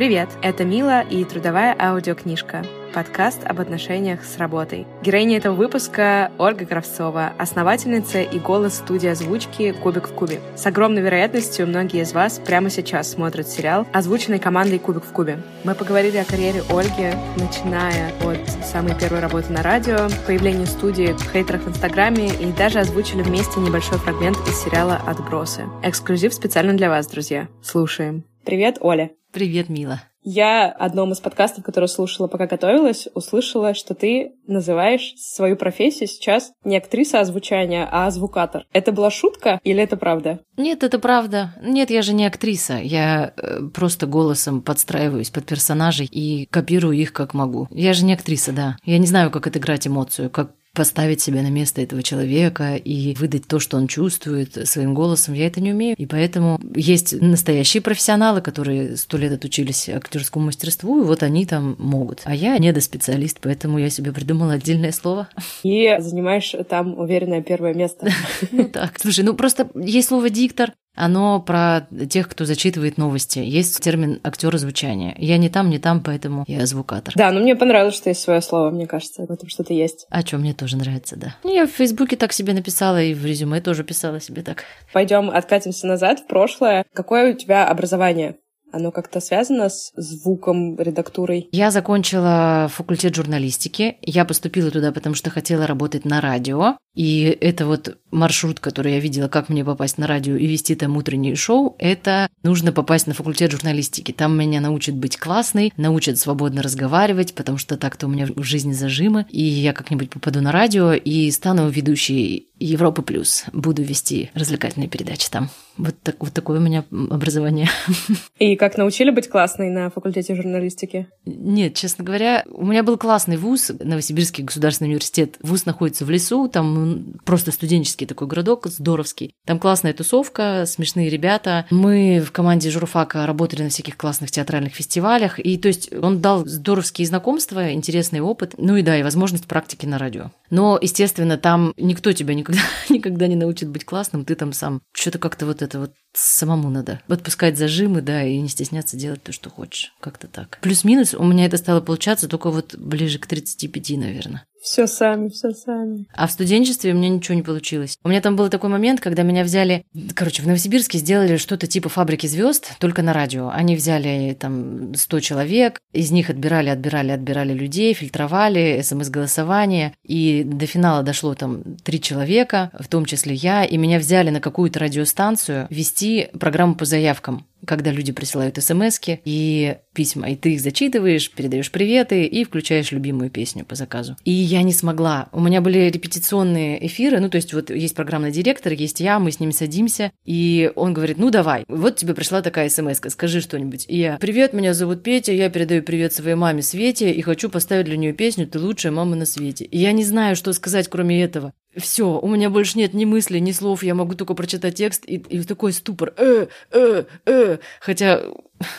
[0.00, 2.64] Привет, это Мила и трудовая аудиокнижка
[2.94, 4.86] подкаст об отношениях с работой.
[5.02, 10.40] Героиня этого выпуска— Ольга Кравцова, основательница и голос студии озвучки «Кубик в кубе».
[10.56, 15.38] С огромной вероятностью многие из вас прямо сейчас смотрят сериал, озвученный командой «Кубик в кубе».
[15.64, 21.64] Мы поговорили о карьере Ольги, начиная от самой первой работы на радио, появления студии, хейтеров
[21.64, 25.64] в Инстаграме и даже озвучили вместе небольшой фрагмент из сериала «Отбросы».
[25.82, 27.48] Эксклюзив специально для вас, друзья.
[27.60, 28.24] Слушаем.
[28.46, 29.10] Привет, Оля.
[29.32, 30.02] Привет, Мила.
[30.22, 36.52] Я одном из подкастов, который слушала, пока готовилась, услышала, что ты называешь свою профессию сейчас
[36.62, 38.66] не актриса озвучания, а звукатор.
[38.72, 40.40] Это была шутка или это правда?
[40.58, 41.54] Нет, это правда.
[41.62, 42.78] Нет, я же не актриса.
[42.82, 47.66] Я э, просто голосом подстраиваюсь под персонажей и копирую их как могу.
[47.70, 48.76] Я же не актриса, да.
[48.84, 53.46] Я не знаю, как отыграть эмоцию, как поставить себя на место этого человека и выдать
[53.46, 55.34] то, что он чувствует своим голосом.
[55.34, 55.96] Я это не умею.
[55.98, 61.76] И поэтому есть настоящие профессионалы, которые сто лет отучились актерскому мастерству, и вот они там
[61.78, 62.22] могут.
[62.24, 65.28] А я недоспециалист, поэтому я себе придумала отдельное слово.
[65.62, 68.08] И занимаешь там уверенное первое место.
[68.52, 68.98] Ну так.
[68.98, 73.38] Слушай, ну просто есть слово диктор, оно про тех, кто зачитывает новости.
[73.38, 75.14] Есть термин актер звучания.
[75.18, 77.14] Я не там, не там, поэтому я звукатор.
[77.16, 80.06] Да, но мне понравилось, что есть свое слово, мне кажется, в этом что-то есть.
[80.10, 81.36] А что, мне тоже нравится, да.
[81.44, 84.64] Ну, я в Фейсбуке так себе написала, и в резюме тоже писала себе так.
[84.92, 86.84] Пойдем откатимся назад, в прошлое.
[86.92, 88.36] Какое у тебя образование?
[88.72, 91.48] Оно как-то связано с звуком, редактурой?
[91.52, 93.96] Я закончила факультет журналистики.
[94.02, 96.76] Я поступила туда, потому что хотела работать на радио.
[96.94, 100.96] И это вот маршрут, который я видела, как мне попасть на радио и вести там
[100.96, 104.12] утреннее шоу, это нужно попасть на факультет журналистики.
[104.12, 108.72] Там меня научат быть классной, научат свободно разговаривать, потому что так-то у меня в жизни
[108.72, 109.26] зажимы.
[109.30, 113.44] И я как-нибудь попаду на радио и стану ведущей Европы плюс.
[113.52, 115.48] Буду вести развлекательные передачи там.
[115.78, 117.68] Вот, так, вот такое у меня образование.
[118.38, 121.08] И как научили быть классной на факультете журналистики?
[121.24, 125.36] Нет, честно говоря, у меня был классный вуз, Новосибирский государственный университет.
[125.40, 129.34] Вуз находится в лесу, там просто студенческий такой городок, здоровский.
[129.46, 131.64] Там классная тусовка, смешные ребята.
[131.70, 135.38] Мы в команде журфака работали на всяких классных театральных фестивалях.
[135.38, 138.54] И то есть он дал здоровские знакомства, интересный опыт.
[138.58, 140.30] Ну и да, и возможность практики на радио.
[140.50, 145.18] Но, естественно, там никто тебя никогда, никогда не научит быть классным, ты там сам что-то
[145.18, 149.48] как-то вот это вот самому надо отпускать зажимы, да, и не стесняться делать то, что
[149.48, 149.92] хочешь.
[150.00, 150.58] Как-то так.
[150.60, 154.44] Плюс-минус у меня это стало получаться только вот ближе к 35, наверное.
[154.60, 156.06] Все сами, все сами.
[156.14, 157.98] А в студенчестве у меня ничего не получилось.
[158.04, 159.84] У меня там был такой момент, когда меня взяли...
[160.14, 163.48] Короче, в Новосибирске сделали что-то типа фабрики звезд, только на радио.
[163.48, 169.94] Они взяли там 100 человек, из них отбирали, отбирали, отбирали людей, фильтровали, смс-голосование.
[170.04, 174.40] И до финала дошло там три человека, в том числе я, и меня взяли на
[174.40, 180.60] какую-то радиостанцию вести программу по заявкам когда люди присылают смс и письма, и ты их
[180.60, 184.16] зачитываешь, передаешь приветы и включаешь любимую песню по заказу.
[184.24, 185.28] И я не смогла.
[185.32, 189.32] У меня были репетиционные эфиры, ну, то есть вот есть программный директор, есть я, мы
[189.32, 193.86] с ним садимся, и он говорит, ну, давай, вот тебе пришла такая смс скажи что-нибудь.
[193.88, 197.86] И я, привет, меня зовут Петя, я передаю привет своей маме Свете и хочу поставить
[197.86, 199.64] для нее песню «Ты лучшая мама на свете».
[199.64, 201.52] И я не знаю, что сказать, кроме этого.
[201.76, 205.14] Все, у меня больше нет ни мыслей, ни слов, я могу только прочитать текст и,
[205.16, 206.12] и такой ступор.
[206.16, 207.58] Э, э, э.
[207.80, 208.22] Хотя,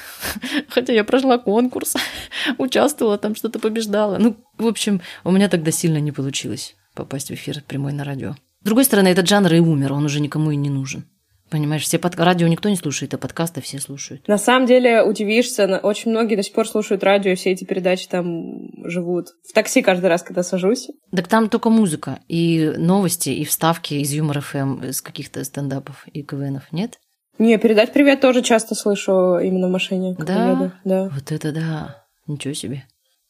[0.69, 1.96] хотя я прошла конкурс,
[2.57, 4.18] участвовала, там что-то побеждала.
[4.18, 8.35] Ну, в общем, у меня тогда сильно не получилось попасть в эфир прямой на радио.
[8.62, 11.06] С другой стороны, этот жанр и умер, он уже никому и не нужен.
[11.51, 12.17] Понимаешь, все под...
[12.17, 14.25] радио никто не слушает, а подкасты все слушают.
[14.29, 18.69] На самом деле, удивишься, очень многие до сих пор слушают радио, все эти передачи там
[18.89, 19.28] живут.
[19.47, 20.88] В такси каждый раз, когда сажусь.
[21.13, 26.23] Так там только музыка, и новости, и вставки из Юмор ФМ, из каких-то стендапов и
[26.23, 27.00] КВНов, нет?
[27.38, 30.16] Не, передать привет тоже часто слышу именно в машине.
[30.18, 30.51] Да?
[30.51, 30.72] Еду.
[30.85, 31.09] Да.
[31.09, 32.06] Вот это да.
[32.28, 32.85] Ничего себе.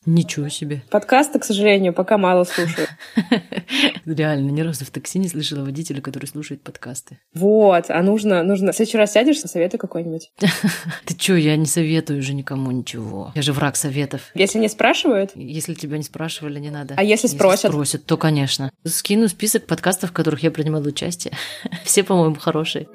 [0.06, 0.82] Ничего себе.
[0.90, 2.88] Подкасты, к сожалению, пока мало слушаю.
[4.06, 7.20] Реально, ни разу в такси не слышала водителя, который слушает подкасты.
[7.36, 8.72] Вот, а нужно, нужно...
[8.72, 10.32] В следующий раз сядешь, советуй какой-нибудь.
[11.06, 13.32] Ты чё, я не советую уже никому ничего.
[13.36, 14.32] Я же враг советов.
[14.34, 15.34] Если не спрашивают?
[15.36, 16.96] Если тебя не спрашивали, не надо.
[16.98, 17.66] А если спросят?
[17.66, 18.72] Если спросят, то, конечно.
[18.84, 21.36] Скину список подкастов, в которых я принимала участие.
[21.84, 22.88] Все, по-моему, хорошие.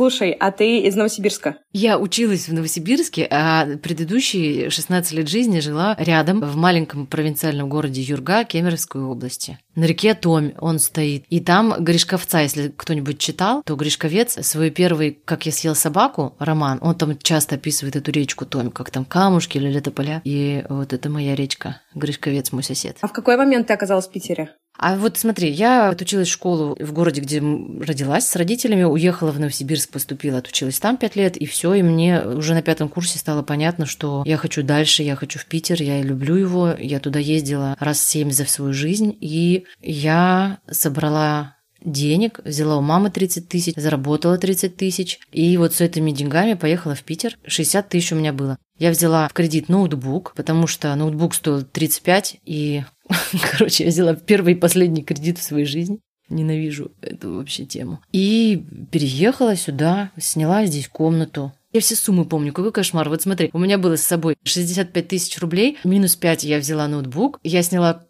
[0.00, 1.58] Слушай, а ты из Новосибирска?
[1.72, 8.00] Я училась в Новосибирске, а предыдущие 16 лет жизни жила рядом, в маленьком провинциальном городе
[8.00, 9.58] Юрга Кемеровской области.
[9.74, 11.24] На реке Томь он стоит.
[11.28, 16.78] И там Гришковца, если кто-нибудь читал, то Гришковец свой первый «Как я съел собаку» роман,
[16.80, 20.22] он там часто описывает эту речку Томь, как там камушки или летополя.
[20.24, 21.82] И вот это моя речка.
[21.94, 22.96] Гришковец мой сосед.
[23.02, 24.54] А в какой момент ты оказалась в Питере?
[24.78, 29.38] А вот смотри, я отучилась в школу в городе, где родилась с родителями, уехала в
[29.38, 33.42] Новосибирск, поступила, отучилась там пять лет, и все, и мне уже на пятом курсе стало
[33.42, 37.76] понятно, что я хочу дальше, я хочу в Питер, я люблю его, я туда ездила
[37.78, 44.38] раз семь за свою жизнь, и я собрала денег, взяла у мамы 30 тысяч, заработала
[44.38, 47.38] 30 тысяч, и вот с этими деньгами поехала в Питер.
[47.44, 48.58] 60 тысяч у меня было.
[48.78, 52.82] Я взяла в кредит ноутбук, потому что ноутбук стоил 35, и,
[53.52, 56.00] короче, я взяла первый и последний кредит в своей жизни.
[56.28, 58.00] Ненавижу эту вообще тему.
[58.12, 61.52] И переехала сюда, сняла здесь комнату.
[61.72, 63.08] Я все суммы помню, какой кошмар.
[63.08, 67.40] Вот смотри, у меня было с собой 65 тысяч рублей, минус 5 я взяла ноутбук,
[67.42, 68.04] я сняла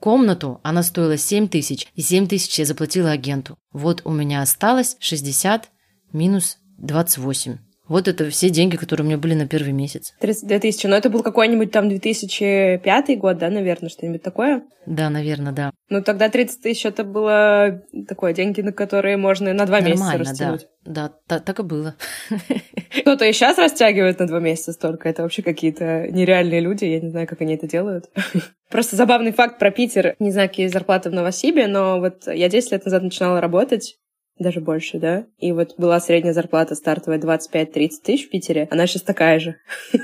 [0.00, 3.58] комнату, она стоила 7 тысяч, и 7 тысяч я заплатила агенту.
[3.72, 5.68] Вот у меня осталось 60
[6.12, 7.58] минус 28.
[7.88, 10.14] Вот это все деньги, которые у меня были на первый месяц.
[10.20, 10.86] 32 тысячи.
[10.86, 14.64] Но это был какой-нибудь там 2005 год, да, наверное, что-нибудь такое?
[14.86, 15.70] Да, наверное, да.
[15.88, 20.18] Ну, тогда 30 тысяч это было такое, деньги, на которые можно на два Нормально, месяца
[20.18, 20.66] растянуть.
[20.84, 21.94] Да, да, так и было.
[23.00, 25.08] Кто-то и сейчас растягивает на два месяца столько.
[25.08, 26.84] Это вообще какие-то нереальные люди.
[26.84, 28.10] Я не знаю, как они это делают.
[28.70, 30.16] Просто забавный факт про Питер.
[30.18, 33.96] Не знаю, какие зарплаты в Новосибе, но вот я 10 лет назад начинала работать
[34.38, 35.24] даже больше, да?
[35.38, 39.56] И вот была средняя зарплата стартовая 25-30 тысяч в Питере, она сейчас такая же.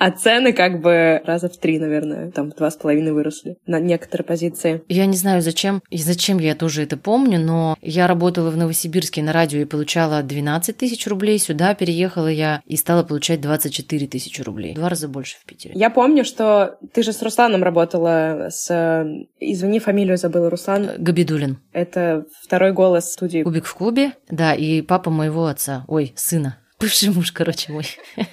[0.00, 3.78] А цены как бы раза в три, наверное, там в два с половиной выросли на
[3.78, 4.82] некоторые позиции.
[4.88, 9.22] Я не знаю, зачем и зачем я тоже это помню, но я работала в Новосибирске
[9.22, 11.38] на радио и получала 12 тысяч рублей.
[11.38, 14.74] Сюда переехала я и стала получать 24 тысячи рублей.
[14.74, 15.74] Два раза больше в Питере.
[15.74, 19.04] Я помню, что ты же с Русланом работала с...
[19.38, 20.48] Извини, фамилию забыла.
[20.48, 20.92] Руслан...
[20.96, 21.58] Габидулин.
[21.72, 23.42] Это второй голос студии.
[23.42, 26.58] Кубик в клубе, да, и папа моего отца, ой, сына.
[26.78, 27.86] Бывший муж, короче, мой.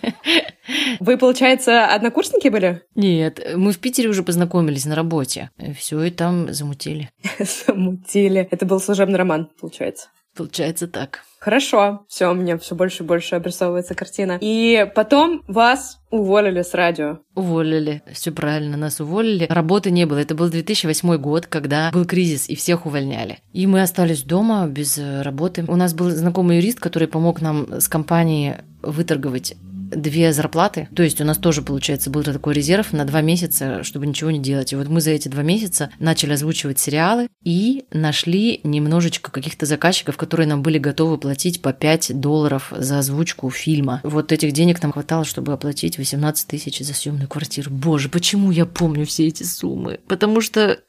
[0.99, 2.83] Вы, получается, однокурсники были?
[2.95, 5.49] Нет, мы в Питере уже познакомились на работе.
[5.77, 7.09] Все и там замутили.
[7.39, 8.45] Замутили.
[8.51, 10.09] Это был служебный роман, получается.
[10.35, 11.23] Получается так.
[11.39, 14.37] Хорошо, все, у меня все больше и больше обрисовывается картина.
[14.41, 17.19] И потом вас уволили с радио.
[17.35, 19.45] Уволили, все правильно, нас уволили.
[19.49, 20.17] Работы не было.
[20.17, 23.39] Это был 2008 год, когда был кризис, и всех увольняли.
[23.53, 25.63] И мы остались дома без работы.
[25.67, 29.55] У нас был знакомый юрист, который помог нам с компанией выторговать
[29.89, 30.87] две зарплаты.
[30.95, 34.39] То есть у нас тоже, получается, был такой резерв на два месяца, чтобы ничего не
[34.39, 34.73] делать.
[34.73, 40.17] И вот мы за эти два месяца начали озвучивать сериалы и нашли немножечко каких-то заказчиков,
[40.17, 44.01] которые нам были готовы платить по 5 долларов за озвучку фильма.
[44.03, 47.71] Вот этих денег нам хватало, чтобы оплатить 18 тысяч за съемную квартиру.
[47.71, 49.99] Боже, почему я помню все эти суммы?
[50.07, 50.79] Потому что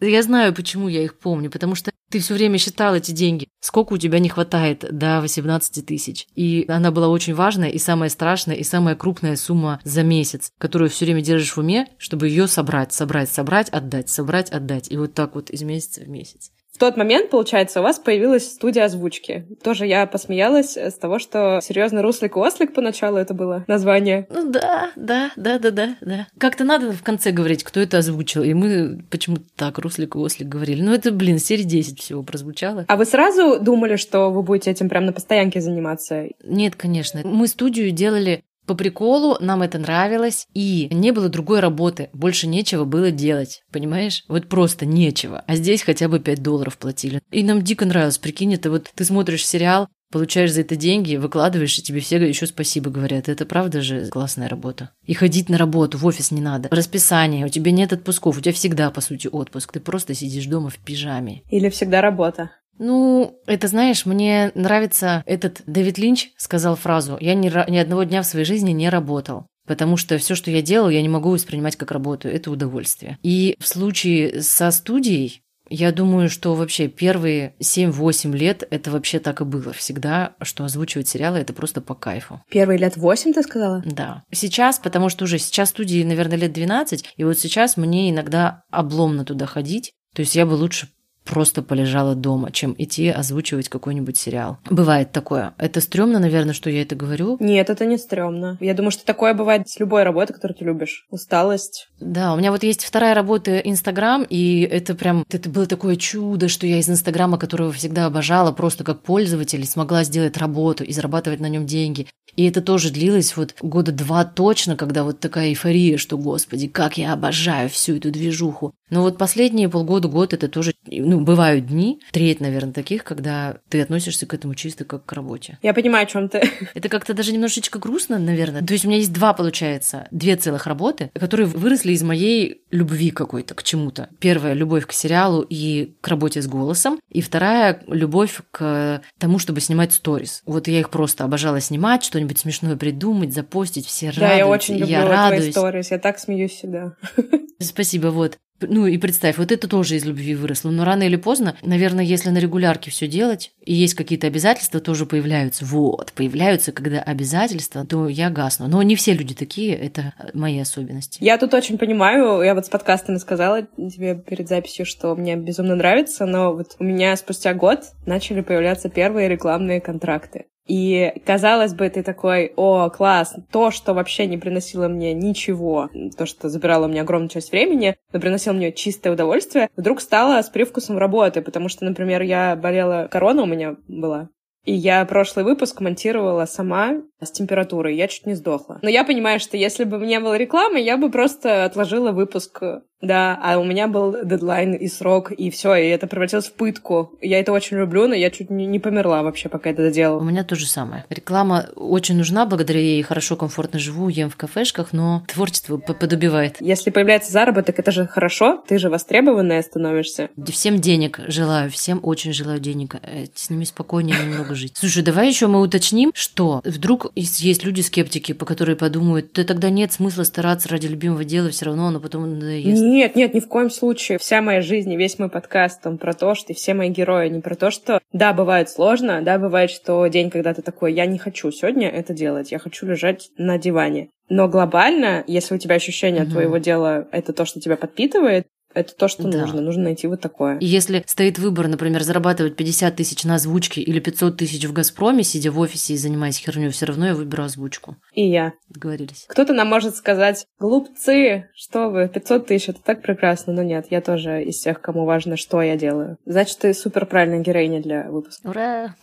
[0.00, 3.48] я знаю, почему я их помню, потому что ты все время считал эти деньги.
[3.66, 6.28] Сколько у тебя не хватает до 18 тысяч.
[6.36, 10.88] И она была очень важная, и самая страшная, и самая крупная сумма за месяц, которую
[10.88, 14.88] все время держишь в уме, чтобы ее собрать, собрать, собрать, отдать, собрать, отдать.
[14.92, 16.52] И вот так вот из месяца в месяц.
[16.76, 19.46] В тот момент, получается, у вас появилась студия озвучки.
[19.64, 24.26] Тоже я посмеялась с того, что серьезно Руслик и Ослик поначалу это было название.
[24.28, 26.26] Ну да, да, да, да, да, да.
[26.36, 28.42] Как-то надо в конце говорить, кто это озвучил.
[28.42, 30.82] И мы почему-то так Руслик и Ослик говорили.
[30.82, 32.84] Ну это, блин, серии 10 всего прозвучало.
[32.88, 36.24] А вы сразу думали, что вы будете этим прям на постоянке заниматься?
[36.44, 37.20] Нет, конечно.
[37.24, 42.84] Мы студию делали по приколу нам это нравилось, и не было другой работы, больше нечего
[42.84, 44.24] было делать, понимаешь?
[44.28, 45.44] Вот просто нечего.
[45.46, 47.22] А здесь хотя бы 5 долларов платили.
[47.30, 51.78] И нам дико нравилось, прикинь, это вот ты смотришь сериал, получаешь за это деньги, выкладываешь,
[51.78, 53.28] и тебе все еще спасибо говорят.
[53.28, 54.90] Это правда же классная работа.
[55.04, 56.68] И ходить на работу, в офис не надо.
[56.70, 59.72] Расписание, у тебя нет отпусков, у тебя всегда, по сути, отпуск.
[59.72, 61.42] Ты просто сидишь дома в пижаме.
[61.50, 62.50] Или всегда работа.
[62.78, 68.22] Ну, это знаешь, мне нравится этот Дэвид Линч сказал фразу «Я ни, ни одного дня
[68.22, 69.46] в своей жизни не работал».
[69.66, 72.28] Потому что все, что я делал, я не могу воспринимать как работу.
[72.28, 73.18] Это удовольствие.
[73.22, 79.40] И в случае со студией, я думаю, что вообще первые 7-8 лет это вообще так
[79.40, 82.40] и было всегда, что озвучивать сериалы это просто по кайфу.
[82.48, 83.82] Первые лет 8, ты сказала?
[83.84, 84.22] Да.
[84.30, 89.24] Сейчас, потому что уже сейчас студии, наверное, лет 12, и вот сейчас мне иногда обломно
[89.24, 89.92] туда ходить.
[90.14, 90.88] То есть я бы лучше
[91.26, 94.58] просто полежала дома, чем идти озвучивать какой-нибудь сериал.
[94.70, 95.54] Бывает такое.
[95.58, 97.36] Это стрёмно, наверное, что я это говорю.
[97.40, 98.56] Нет, это не стрёмно.
[98.60, 101.06] Я думаю, что такое бывает с любой работой, которую ты любишь.
[101.10, 101.88] Усталость.
[102.00, 106.48] Да, у меня вот есть вторая работа Инстаграм, и это прям, это было такое чудо,
[106.48, 111.40] что я из Инстаграма, которого всегда обожала, просто как пользователь, смогла сделать работу и зарабатывать
[111.40, 112.06] на нем деньги.
[112.36, 116.98] И это тоже длилось вот года два точно, когда вот такая эйфория, что, господи, как
[116.98, 118.74] я обожаю всю эту движуху.
[118.90, 123.80] Но вот последние полгода, год это тоже, ну, бывают дни, треть, наверное, таких, когда ты
[123.80, 125.58] относишься к этому чисто как к работе.
[125.62, 126.48] Я понимаю, о чем ты.
[126.74, 128.62] Это как-то даже немножечко грустно, наверное.
[128.62, 133.10] То есть у меня есть два, получается, две целых работы, которые выросли из моей любви
[133.10, 134.08] какой-то к чему-то.
[134.20, 137.00] Первая– любовь к сериалу и к работе с голосом.
[137.10, 140.42] И вторая– любовь к тому, чтобы снимать сторис.
[140.46, 144.36] Вот я их просто обожала снимать, что-нибудь смешное придумать, запостить, все да, радуются.
[144.36, 145.42] я очень люблю я радуюсь.
[145.42, 146.94] твои сторис, я так смеюсь всегда.
[147.60, 148.38] Спасибо, вот.
[148.60, 150.70] Ну и представь, вот это тоже из любви выросло.
[150.70, 155.04] Но рано или поздно, наверное, если на регулярке все делать, и есть какие-то обязательства, тоже
[155.04, 155.64] появляются.
[155.64, 158.68] Вот, появляются, когда обязательства, то я гасну.
[158.68, 161.22] Но не все люди такие, это мои особенности.
[161.22, 165.76] Я тут очень понимаю, я вот с подкастами сказала тебе перед записью, что мне безумно
[165.76, 170.46] нравится, но вот у меня спустя год начали появляться первые рекламные контракты.
[170.66, 176.26] И, казалось бы, ты такой, о, класс, то, что вообще не приносило мне ничего, то,
[176.26, 180.48] что забирало у меня огромную часть времени, но приносило мне чистое удовольствие, вдруг стало с
[180.48, 184.28] привкусом работы, потому что, например, я болела, корона у меня была,
[184.66, 187.94] и я прошлый выпуск монтировала сама с температурой.
[187.94, 188.80] Я чуть не сдохла.
[188.82, 192.60] Но я понимаю, что если бы не было рекламы, я бы просто отложила выпуск
[193.02, 197.12] да, а у меня был дедлайн и срок, и все, и это превратилось в пытку.
[197.20, 200.20] Я это очень люблю, но я чуть не, не померла вообще, пока это доделала.
[200.20, 201.04] У меня то же самое.
[201.10, 206.56] Реклама очень нужна, благодаря ей хорошо, комфортно живу, ем в кафешках, но творчество подобивает.
[206.60, 210.30] Если появляется заработок, это же хорошо, ты же востребованная становишься.
[210.46, 212.96] Всем денег желаю, всем очень желаю денег.
[213.02, 214.72] Э, с ними спокойнее немного жить.
[214.76, 219.92] Слушай, давай еще мы уточним, что вдруг есть люди-скептики, по которые подумают, да тогда нет
[219.92, 222.85] смысла стараться ради любимого дела, все равно оно потом надоест.
[222.86, 224.18] Нет, нет, ни в коем случае.
[224.18, 227.40] Вся моя жизнь и весь мой подкаст, он про то, что все мои герои, не
[227.40, 231.18] про то, что да, бывает сложно, да, бывает, что день, когда ты такой, я не
[231.18, 234.10] хочу сегодня это делать, я хочу лежать на диване.
[234.28, 236.32] Но глобально, если у тебя ощущение угу.
[236.32, 239.40] твоего дела это то, что тебя подпитывает, это то, что да.
[239.40, 239.60] нужно.
[239.60, 240.58] Нужно найти вот такое.
[240.58, 245.24] И если стоит выбор, например, зарабатывать 50 тысяч на озвучке или 500 тысяч в «Газпроме»,
[245.24, 247.96] сидя в офисе и занимаясь херню, все равно я выберу озвучку.
[248.12, 248.52] И я.
[248.68, 249.24] Договорились.
[249.28, 253.52] Кто-то нам может сказать, глупцы, что вы, 500 тысяч, это так прекрасно.
[253.52, 256.18] Но нет, я тоже из тех, кому важно, что я делаю.
[256.26, 258.48] Значит, ты супер правильная героиня для выпуска.
[258.48, 258.94] Ура!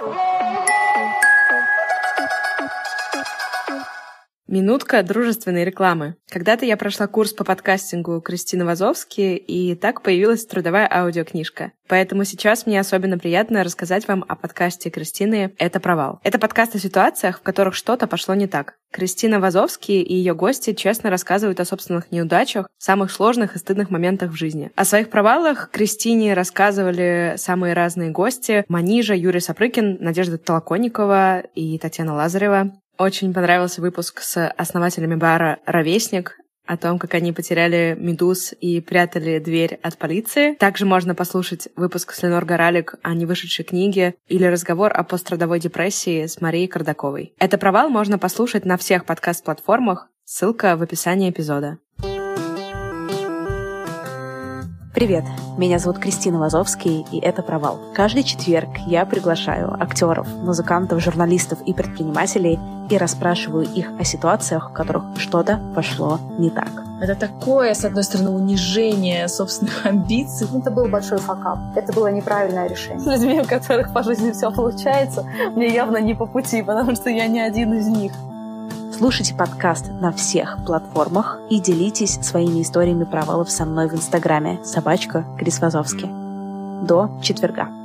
[4.53, 6.15] Минутка дружественной рекламы.
[6.29, 11.72] Когда-то я прошла курс по подкастингу Кристины Вазовски, и так появилась трудовая аудиокнижка.
[11.88, 16.19] Поэтому сейчас мне особенно приятно рассказать вам о подкасте Кристины «Это провал».
[16.24, 18.75] Это подкаст о ситуациях, в которых что-то пошло не так.
[18.91, 24.29] Кристина Вазовски и ее гости честно рассказывают о собственных неудачах, самых сложных и стыдных моментах
[24.29, 24.69] в жизни.
[24.75, 28.65] О своих провалах Кристине рассказывали самые разные гости.
[28.67, 32.72] Манижа, Юрий Сапрыкин, Надежда Толоконникова и Татьяна Лазарева.
[33.03, 39.39] Очень понравился выпуск с основателями бара «Ровесник», о том, как они потеряли медуз и прятали
[39.39, 40.53] дверь от полиции.
[40.53, 46.25] Также можно послушать выпуск с Ленор Горалик о невышедшей книге или разговор о пострадовой депрессии
[46.25, 47.33] с Марией Кардаковой.
[47.39, 50.07] Это провал можно послушать на всех подкаст-платформах.
[50.24, 51.79] Ссылка в описании эпизода.
[55.03, 55.25] Привет,
[55.57, 57.77] меня зовут Кристина Вазовский, и это «Провал».
[57.93, 62.57] Каждый четверг я приглашаю актеров, музыкантов, журналистов и предпринимателей
[62.89, 66.69] и расспрашиваю их о ситуациях, в которых что-то пошло не так.
[67.01, 70.48] Это такое, с одной стороны, унижение собственных амбиций.
[70.57, 71.60] Это был большой факап.
[71.75, 73.01] Это было неправильное решение.
[73.01, 77.10] С людьми, у которых по жизни все получается, мне явно не по пути, потому что
[77.10, 78.13] я не один из них.
[78.95, 85.25] Слушайте подкаст на всех платформах и делитесь своими историями провалов со мной в Инстаграме собачка
[85.39, 86.09] Крис Вазовский.
[86.85, 87.82] До четверга.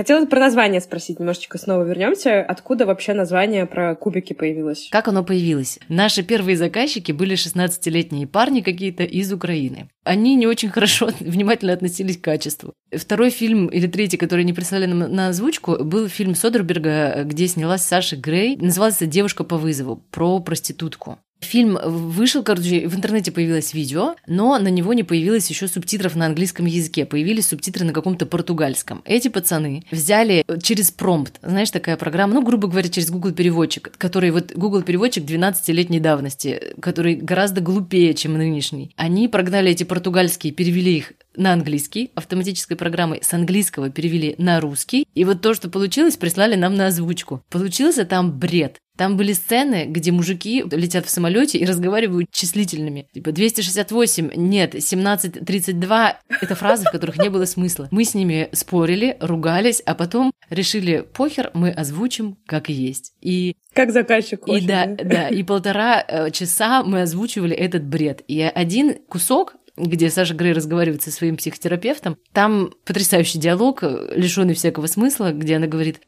[0.00, 2.40] Хотела про название спросить, немножечко снова вернемся.
[2.40, 4.88] Откуда вообще название про кубики появилось?
[4.90, 5.78] Как оно появилось?
[5.90, 9.90] Наши первые заказчики были 16-летние парни какие-то из Украины.
[10.02, 12.72] Они не очень хорошо, внимательно относились к качеству.
[12.90, 17.82] Второй фильм или третий, который они прислали нам на озвучку, был фильм Содерберга, где снялась
[17.82, 18.56] Саша Грей.
[18.56, 21.18] Назывался «Девушка по вызову» про проститутку.
[21.40, 26.26] Фильм вышел, короче, в интернете появилось видео, но на него не появилось еще субтитров на
[26.26, 29.02] английском языке, появились субтитры на каком-то португальском.
[29.04, 34.30] Эти пацаны взяли через промпт, знаешь, такая программа, ну, грубо говоря, через Google переводчик, который
[34.30, 38.92] вот Google переводчик 12-летней давности, который гораздо глупее, чем нынешний.
[38.96, 45.06] Они прогнали эти португальские, перевели их на английский автоматической программой, с английского перевели на русский,
[45.14, 47.42] и вот то, что получилось, прислали нам на озвучку.
[47.50, 48.78] Получился там бред.
[49.00, 53.08] Там были сцены, где мужики летят в самолете и разговаривают числительными.
[53.14, 57.88] Типа 268, нет, 1732– это фразы, в которых не было смысла.
[57.90, 63.14] Мы с ними спорили, ругались, а потом решили, похер, мы озвучим как есть.
[63.22, 64.64] И как заказчик хочет.
[64.64, 68.22] И да, да, и полтора э, часа мы озвучивали этот бред.
[68.26, 72.16] И один кусок где Саша Грей разговаривает со своим психотерапевтом.
[72.32, 76.00] Там потрясающий диалог, лишенный всякого смысла, где она говорит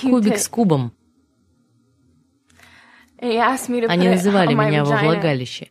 [0.00, 0.92] «Кубик с кубом».
[3.20, 5.70] Они называли меня во влагалище.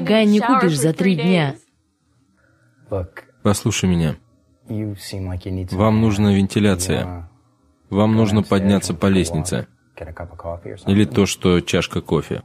[0.00, 1.56] Гай не купишь за три дня.
[3.42, 4.16] Послушай меня.
[4.68, 7.30] Вам нужна вентиляция.
[7.88, 9.66] Вам нужно подняться по лестнице.
[10.86, 12.42] Или то, что чашка кофе.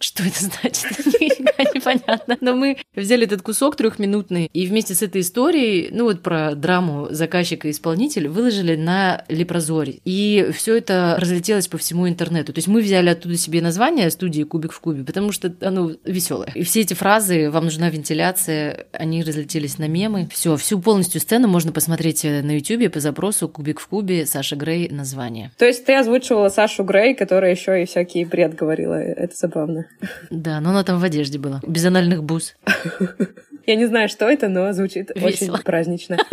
[0.00, 0.86] Что это значит?
[1.74, 2.38] Непонятно.
[2.40, 7.08] Но мы взяли этот кусок трехминутный и вместе с этой историей, ну вот про драму
[7.10, 9.98] заказчика и исполнителя, выложили на Лепрозоре.
[10.06, 12.54] И все это разлетелось по всему интернету.
[12.54, 16.50] То есть мы взяли оттуда себе название студии «Кубик в кубе», потому что оно веселое.
[16.54, 20.28] И все эти фразы «Вам нужна вентиляция», они разлетелись на мемы.
[20.32, 24.88] Все, всю полностью сцену можно посмотреть на YouTube по запросу «Кубик в кубе» Саша Грей
[24.88, 25.52] название.
[25.58, 28.94] То есть ты озвучивала Сашу Грей, которая еще и всякий бред говорила.
[28.94, 29.89] Это забавно.
[30.30, 31.60] Да, но она там в одежде была.
[31.66, 32.56] Без анальных бус.
[33.66, 35.54] Я не знаю, что это, но звучит Весело.
[35.54, 36.16] очень празднично.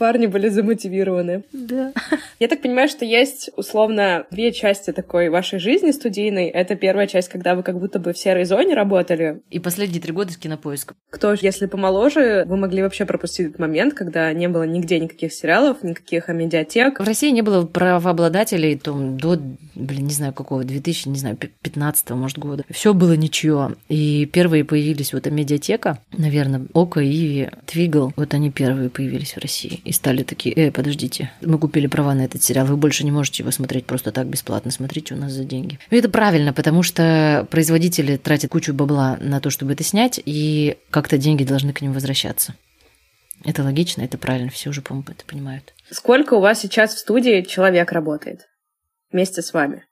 [0.00, 1.44] парни были замотивированы.
[1.52, 1.92] Да.
[2.38, 6.46] Я так понимаю, что есть условно две части такой вашей жизни студийной.
[6.46, 9.42] Это первая часть, когда вы как будто бы в серой зоне работали.
[9.50, 10.96] И последние три года с кинопоиском.
[11.10, 15.82] Кто, если помоложе, вы могли вообще пропустить этот момент, когда не было нигде никаких сериалов,
[15.82, 16.98] никаких медиатек.
[16.98, 19.38] В России не было правообладателей там, до,
[19.74, 22.64] блин, не знаю какого, 2000, не знаю, 15 может, года.
[22.70, 23.72] Все было ничего.
[23.90, 28.14] И первые появились вот медиатека, наверное, Ока, и Твигл.
[28.16, 32.24] Вот они первые появились в России и стали такие, э, подождите, мы купили права на
[32.24, 35.42] этот сериал, вы больше не можете его смотреть просто так бесплатно, смотрите у нас за
[35.42, 35.80] деньги.
[35.90, 40.76] И это правильно, потому что производители тратят кучу бабла на то, чтобы это снять, и
[40.90, 42.54] как-то деньги должны к ним возвращаться.
[43.44, 45.74] Это логично, это правильно, все уже, по-моему, это понимают.
[45.90, 48.46] Сколько у вас сейчас в студии человек работает
[49.10, 49.86] вместе с вами?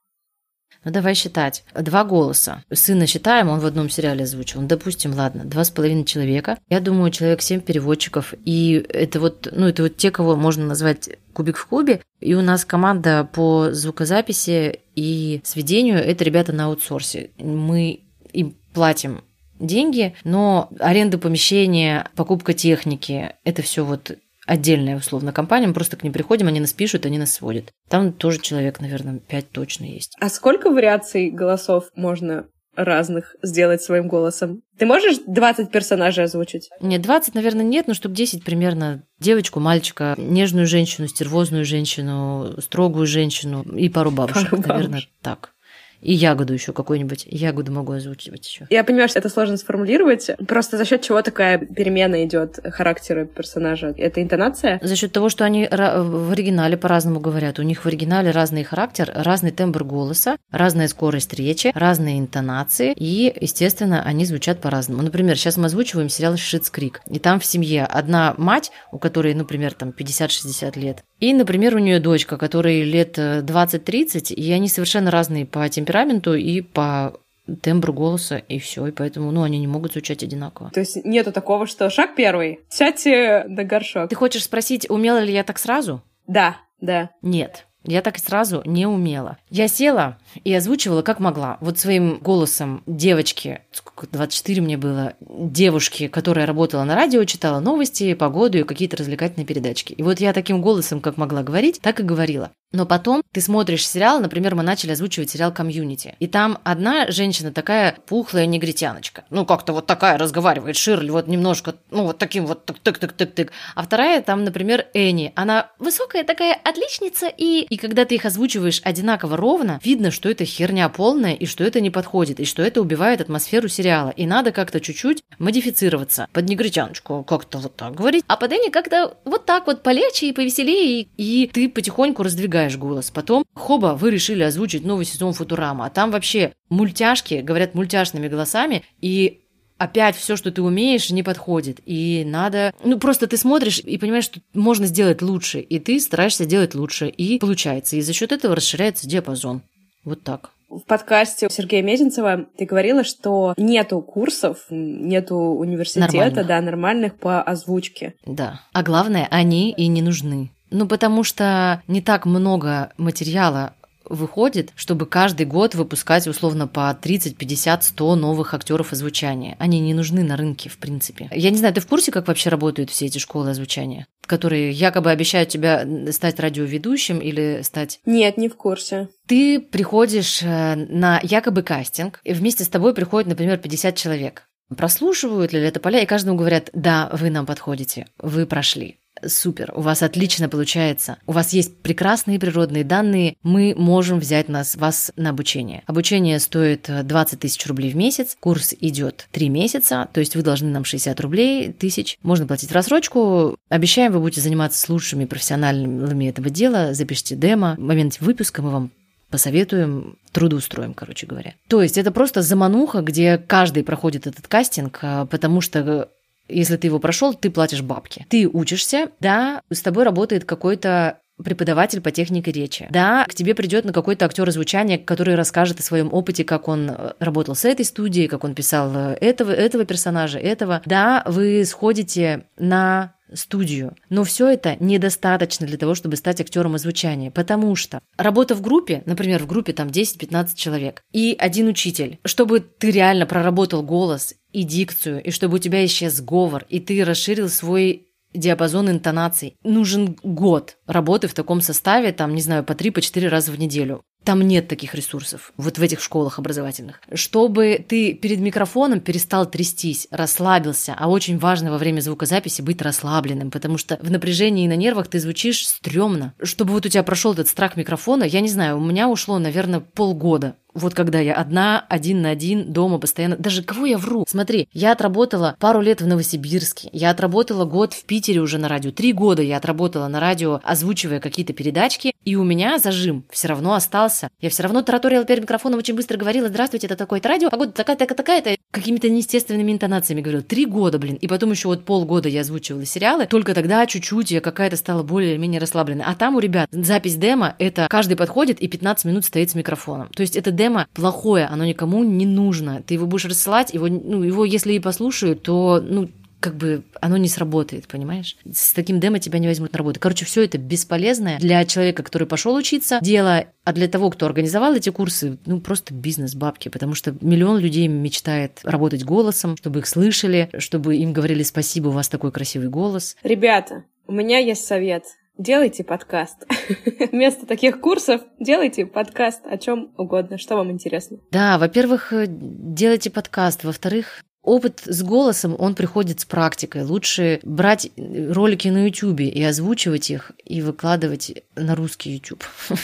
[0.83, 1.63] Ну, давай считать.
[1.75, 2.63] Два голоса.
[2.71, 4.61] Сына считаем, он в одном сериале озвучил.
[4.61, 6.57] Ну, допустим, ладно, два с половиной человека.
[6.69, 8.33] Я думаю, человек семь переводчиков.
[8.45, 12.01] И это вот, ну, это вот те, кого можно назвать кубик в кубе.
[12.21, 17.31] И у нас команда по звукозаписи и сведению– это ребята на аутсорсе.
[17.37, 19.21] Мы им платим
[19.59, 24.17] деньги, но аренда помещения, покупка техники– это все вот
[24.49, 27.71] отдельная, условно, компания, мы просто к ним приходим, они нас пишут, они нас сводят.
[27.87, 30.15] Там тоже человек, наверное, пять точно есть.
[30.19, 34.61] А сколько вариаций голосов можно разных сделать своим голосом.
[34.77, 36.69] Ты можешь 20 персонажей озвучить?
[36.81, 39.03] Нет, 20, наверное, нет, но чтобы 10 примерно.
[39.19, 45.09] Девочку, мальчика, нежную женщину, стервозную женщину, строгую женщину и пару бабушек, пару наверное, бабушек.
[45.21, 45.53] так.
[46.01, 47.25] И ягоду еще какую-нибудь.
[47.29, 48.67] Ягоду могу озвучивать еще.
[48.69, 50.29] Я понимаю, что это сложно сформулировать.
[50.47, 53.93] Просто за счет чего такая перемена идет характера персонажа?
[53.97, 54.79] Это интонация?
[54.81, 57.59] За счет того, что они в оригинале по-разному говорят.
[57.59, 62.93] У них в оригинале разный характер, разный тембр голоса, разная скорость речи, разные интонации.
[62.95, 65.01] И, естественно, они звучат по-разному.
[65.01, 67.01] Например, сейчас мы озвучиваем сериал «Шиц Крик».
[67.09, 71.79] И там в семье одна мать, у которой, например, там 50-60 лет, и, например, у
[71.79, 77.13] нее дочка, которой лет 20-30, и они совершенно разные по темпераменту и по
[77.61, 78.87] тембру голоса, и все.
[78.87, 80.69] И поэтому, ну, они не могут звучать одинаково.
[80.71, 84.09] То есть нету такого, что шаг первый, сядьте на горшок.
[84.09, 86.01] Ты хочешь спросить, умела ли я так сразу?
[86.27, 87.09] Да, да.
[87.21, 87.65] Нет.
[87.85, 89.37] Я так сразу не умела.
[89.49, 91.57] Я села и озвучивала как могла.
[91.61, 98.13] Вот своим голосом девочки, сколько, 24 мне было, девушки, которая работала на радио, читала новости,
[98.13, 99.93] погоду и какие-то развлекательные передачки.
[99.93, 102.51] И вот я таким голосом, как могла говорить, так и говорила.
[102.71, 107.51] Но потом ты смотришь сериал, например, мы начали озвучивать сериал «Комьюнити», и там одна женщина
[107.51, 112.69] такая пухлая негритяночка, ну как-то вот такая разговаривает, Ширли, вот немножко, ну вот таким вот
[112.69, 113.49] тык-тык-тык-тык.
[113.73, 118.81] А вторая там, например, Энни, она высокая такая отличница, и, и когда ты их озвучиваешь
[118.83, 122.81] одинаково ровно, видно, что это херня полная, и что это не подходит, и что это
[122.81, 124.09] убивает атмосферу сериала.
[124.09, 126.27] И надо как-то чуть-чуть модифицироваться.
[126.33, 130.33] Под негритяночку как-то вот так говорить, а под Энни как-то вот так вот полегче и
[130.33, 133.11] повеселее, и, и ты потихоньку раздвигаешь голос.
[133.11, 138.83] Потом, хоба, вы решили озвучить новый сезон Футурама, а там вообще мультяшки говорят мультяшными голосами,
[138.99, 139.39] и
[139.77, 141.79] опять все, что ты умеешь, не подходит.
[141.85, 142.73] И надо...
[142.83, 145.61] Ну, просто ты смотришь и понимаешь, что можно сделать лучше.
[145.61, 147.07] И ты стараешься делать лучше.
[147.07, 147.95] И получается.
[147.95, 149.61] И за счет этого расширяется диапазон.
[150.09, 150.49] Вот так.
[150.69, 156.47] В подкасте Сергея Мезенцева ты говорила, что нету курсов, нету университета, нормальных.
[156.47, 158.15] да, нормальных по озвучке.
[158.25, 158.61] Да.
[158.73, 160.49] А главное, они и не нужны.
[160.71, 163.73] Ну, потому что не так много материала
[164.09, 169.55] выходит, чтобы каждый год выпускать условно по 30, 50, 100 новых актеров озвучания.
[169.59, 171.29] Они не нужны на рынке, в принципе.
[171.31, 174.07] Я не знаю, ты в курсе, как вообще работают все эти школы озвучания?
[174.29, 177.99] которые якобы обещают тебя стать радиоведущим или стать...
[178.05, 179.09] Нет, не в курсе.
[179.27, 184.43] Ты приходишь э, на якобы кастинг, и вместе с тобой приходит, например, 50 человек.
[184.77, 189.81] Прослушивают ли это поля, и каждому говорят, да, вы нам подходите, вы прошли супер, у
[189.81, 195.31] вас отлично получается, у вас есть прекрасные природные данные, мы можем взять нас, вас на
[195.31, 195.83] обучение.
[195.85, 200.41] Обучение стоит 20 э, тысяч рублей в месяц, курс идет 3 месяца, то есть вы
[200.41, 205.25] должны нам 60 рублей тысяч, можно платить в рассрочку, обещаем, вы будете заниматься с лучшими
[205.25, 208.91] профессиональными этого дела, запишите демо, в момент выпуска мы вам
[209.29, 211.53] посоветуем, трудоустроим, короче говоря.
[211.67, 216.09] То есть это просто замануха, где каждый проходит этот кастинг, э, потому что
[216.49, 218.25] если ты его прошел, ты платишь бабки.
[218.29, 222.87] Ты учишься, да, с тобой работает какой-то преподаватель по технике речи.
[222.89, 226.89] Да, к тебе придет на какой-то актер звучания, который расскажет о своем опыте, как он
[226.89, 230.81] э, работал с этой студией, как он писал э, этого, этого персонажа, этого.
[230.85, 233.95] Да, вы сходите на студию.
[234.09, 239.03] Но все это недостаточно для того, чтобы стать актером озвучания, потому что работа в группе,
[239.05, 244.63] например, в группе там 10-15 человек, и один учитель, чтобы ты реально проработал голос и
[244.63, 249.55] дикцию, и чтобы у тебя исчез говор, и ты расширил свой диапазон интонаций.
[249.63, 254.03] Нужен год работы в таком составе, там, не знаю, по 3-4 по раза в неделю.
[254.23, 257.01] Там нет таких ресурсов, вот в этих школах образовательных.
[257.13, 263.49] Чтобы ты перед микрофоном перестал трястись, расслабился, а очень важно во время звукозаписи быть расслабленным,
[263.49, 266.33] потому что в напряжении и на нервах ты звучишь стрёмно.
[266.43, 269.79] Чтобы вот у тебя прошел этот страх микрофона, я не знаю, у меня ушло, наверное,
[269.79, 273.37] полгода вот когда я одна, один на один, дома постоянно.
[273.37, 274.25] Даже кого я вру?
[274.27, 278.91] Смотри, я отработала пару лет в Новосибирске, я отработала год в Питере уже на радио.
[278.91, 283.73] Три года я отработала на радио, озвучивая какие-то передачки, и у меня зажим все равно
[283.73, 284.29] остался.
[284.39, 288.13] Я все равно тараторила перед микрофоном, очень быстро говорила, здравствуйте, это такое-то радио, погода такая-то,
[288.13, 290.43] такая-то, какими-то неестественными интонациями говорила.
[290.43, 291.15] Три года, блин.
[291.15, 295.59] И потом еще вот полгода я озвучивала сериалы, только тогда чуть-чуть я какая-то стала более-менее
[295.59, 296.05] расслабленной.
[296.05, 300.09] А там у ребят запись демо, это каждый подходит и 15 минут стоит с микрофоном.
[300.09, 302.81] То есть это демо плохое, оно никому не нужно.
[302.85, 307.17] Ты его будешь рассылать, его, ну, его если и послушают, то, ну, как бы оно
[307.17, 308.37] не сработает, понимаешь?
[308.51, 309.99] С таким демо тебя не возьмут на работу.
[309.99, 314.73] Короче, все это бесполезное для человека, который пошел учиться, дело, а для того, кто организовал
[314.73, 319.87] эти курсы, ну просто бизнес, бабки, потому что миллион людей мечтает работать голосом, чтобы их
[319.87, 323.17] слышали, чтобы им говорили спасибо, у вас такой красивый голос.
[323.23, 325.03] Ребята, у меня есть совет
[325.39, 326.45] делайте подкаст.
[327.11, 331.17] Вместо таких курсов делайте подкаст о чем угодно, что вам интересно.
[331.31, 333.63] Да, во-первых, э, делайте подкаст.
[333.63, 336.83] Во-вторых, Опыт с голосом, он приходит с практикой.
[336.83, 342.43] Лучше брать ролики на YouTube и озвучивать их, и выкладывать на русский YouTube.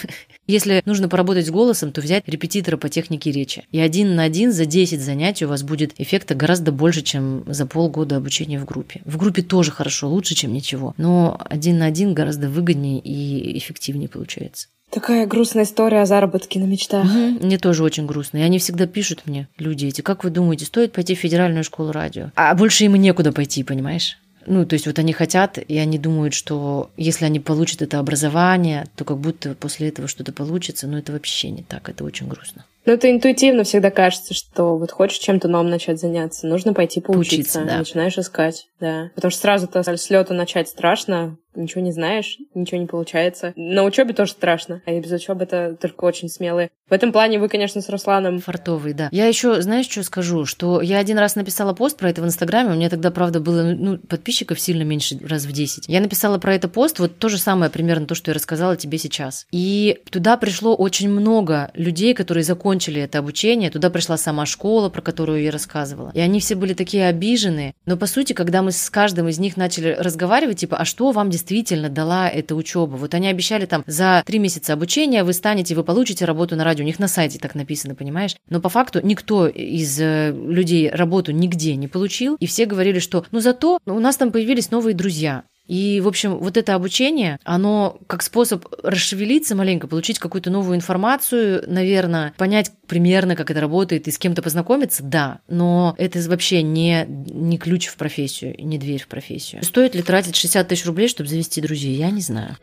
[0.47, 3.65] Если нужно поработать с голосом, то взять репетитора по технике речи.
[3.71, 7.65] И один на один за 10 занятий у вас будет эффекта гораздо больше, чем за
[7.65, 9.01] полгода обучения в группе.
[9.05, 10.93] В группе тоже хорошо, лучше, чем ничего.
[10.97, 14.67] Но один на один гораздо выгоднее и эффективнее получается.
[14.91, 17.05] Такая грустная история о заработке на мечтах.
[17.05, 17.45] Угу.
[17.45, 18.37] Мне тоже очень грустно.
[18.37, 21.91] И они всегда пишут мне, люди эти, как вы думаете, стоит пойти в федеральную школу
[21.91, 22.31] радио?
[22.35, 24.17] А больше им и некуда пойти, понимаешь?
[24.47, 28.85] Ну, то есть вот они хотят, и они думают, что если они получат это образование,
[28.95, 32.63] то как будто после этого что-то получится, но это вообще не так, это очень грустно.
[32.85, 37.59] Ну, это интуитивно всегда кажется, что вот хочешь чем-то новым начать заняться, нужно пойти поучиться,
[37.59, 37.77] Учиться, да.
[37.79, 39.09] начинаешь искать, да.
[39.15, 43.53] Потому что сразу-то с лета начать страшно, ничего не знаешь, ничего не получается.
[43.55, 46.69] На учебе тоже страшно, а без учебы это только очень смелые.
[46.87, 48.39] В этом плане вы, конечно, с Русланом...
[48.39, 49.09] Фартовый, да.
[49.11, 50.45] Я еще, знаешь, что скажу?
[50.45, 53.63] Что я один раз написала пост про это в Инстаграме, у меня тогда, правда, было
[53.63, 55.85] ну, подписчиков сильно меньше, раз в 10.
[55.87, 58.99] Я написала про это пост, вот то же самое примерно то, что я рассказала тебе
[58.99, 59.47] сейчас.
[59.51, 65.01] И туда пришло очень много людей, которые закончили это обучение, туда пришла сама школа, про
[65.01, 66.11] которую я рассказывала.
[66.13, 67.73] И они все были такие обиженные.
[67.87, 71.31] Но, по сути, когда мы с каждым из них начали разговаривать, типа, а что вам
[71.31, 71.44] действительно
[71.89, 72.95] дала эта учеба?
[72.95, 76.75] Вот они обещали там за три месяца обучения вы станете, вы получите работу на радио
[76.75, 78.35] радио, у них на сайте так написано, понимаешь?
[78.49, 83.25] Но по факту никто из э, людей работу нигде не получил, и все говорили, что
[83.31, 85.43] ну зато у нас там появились новые друзья.
[85.67, 91.63] И, в общем, вот это обучение, оно как способ расшевелиться маленько, получить какую-то новую информацию,
[91.67, 97.05] наверное, понять примерно, как это работает и с кем-то познакомиться, да, но это вообще не,
[97.07, 99.63] не ключ в профессию, не дверь в профессию.
[99.63, 101.95] Стоит ли тратить 60 тысяч рублей, чтобы завести друзей?
[101.95, 102.57] Я не знаю.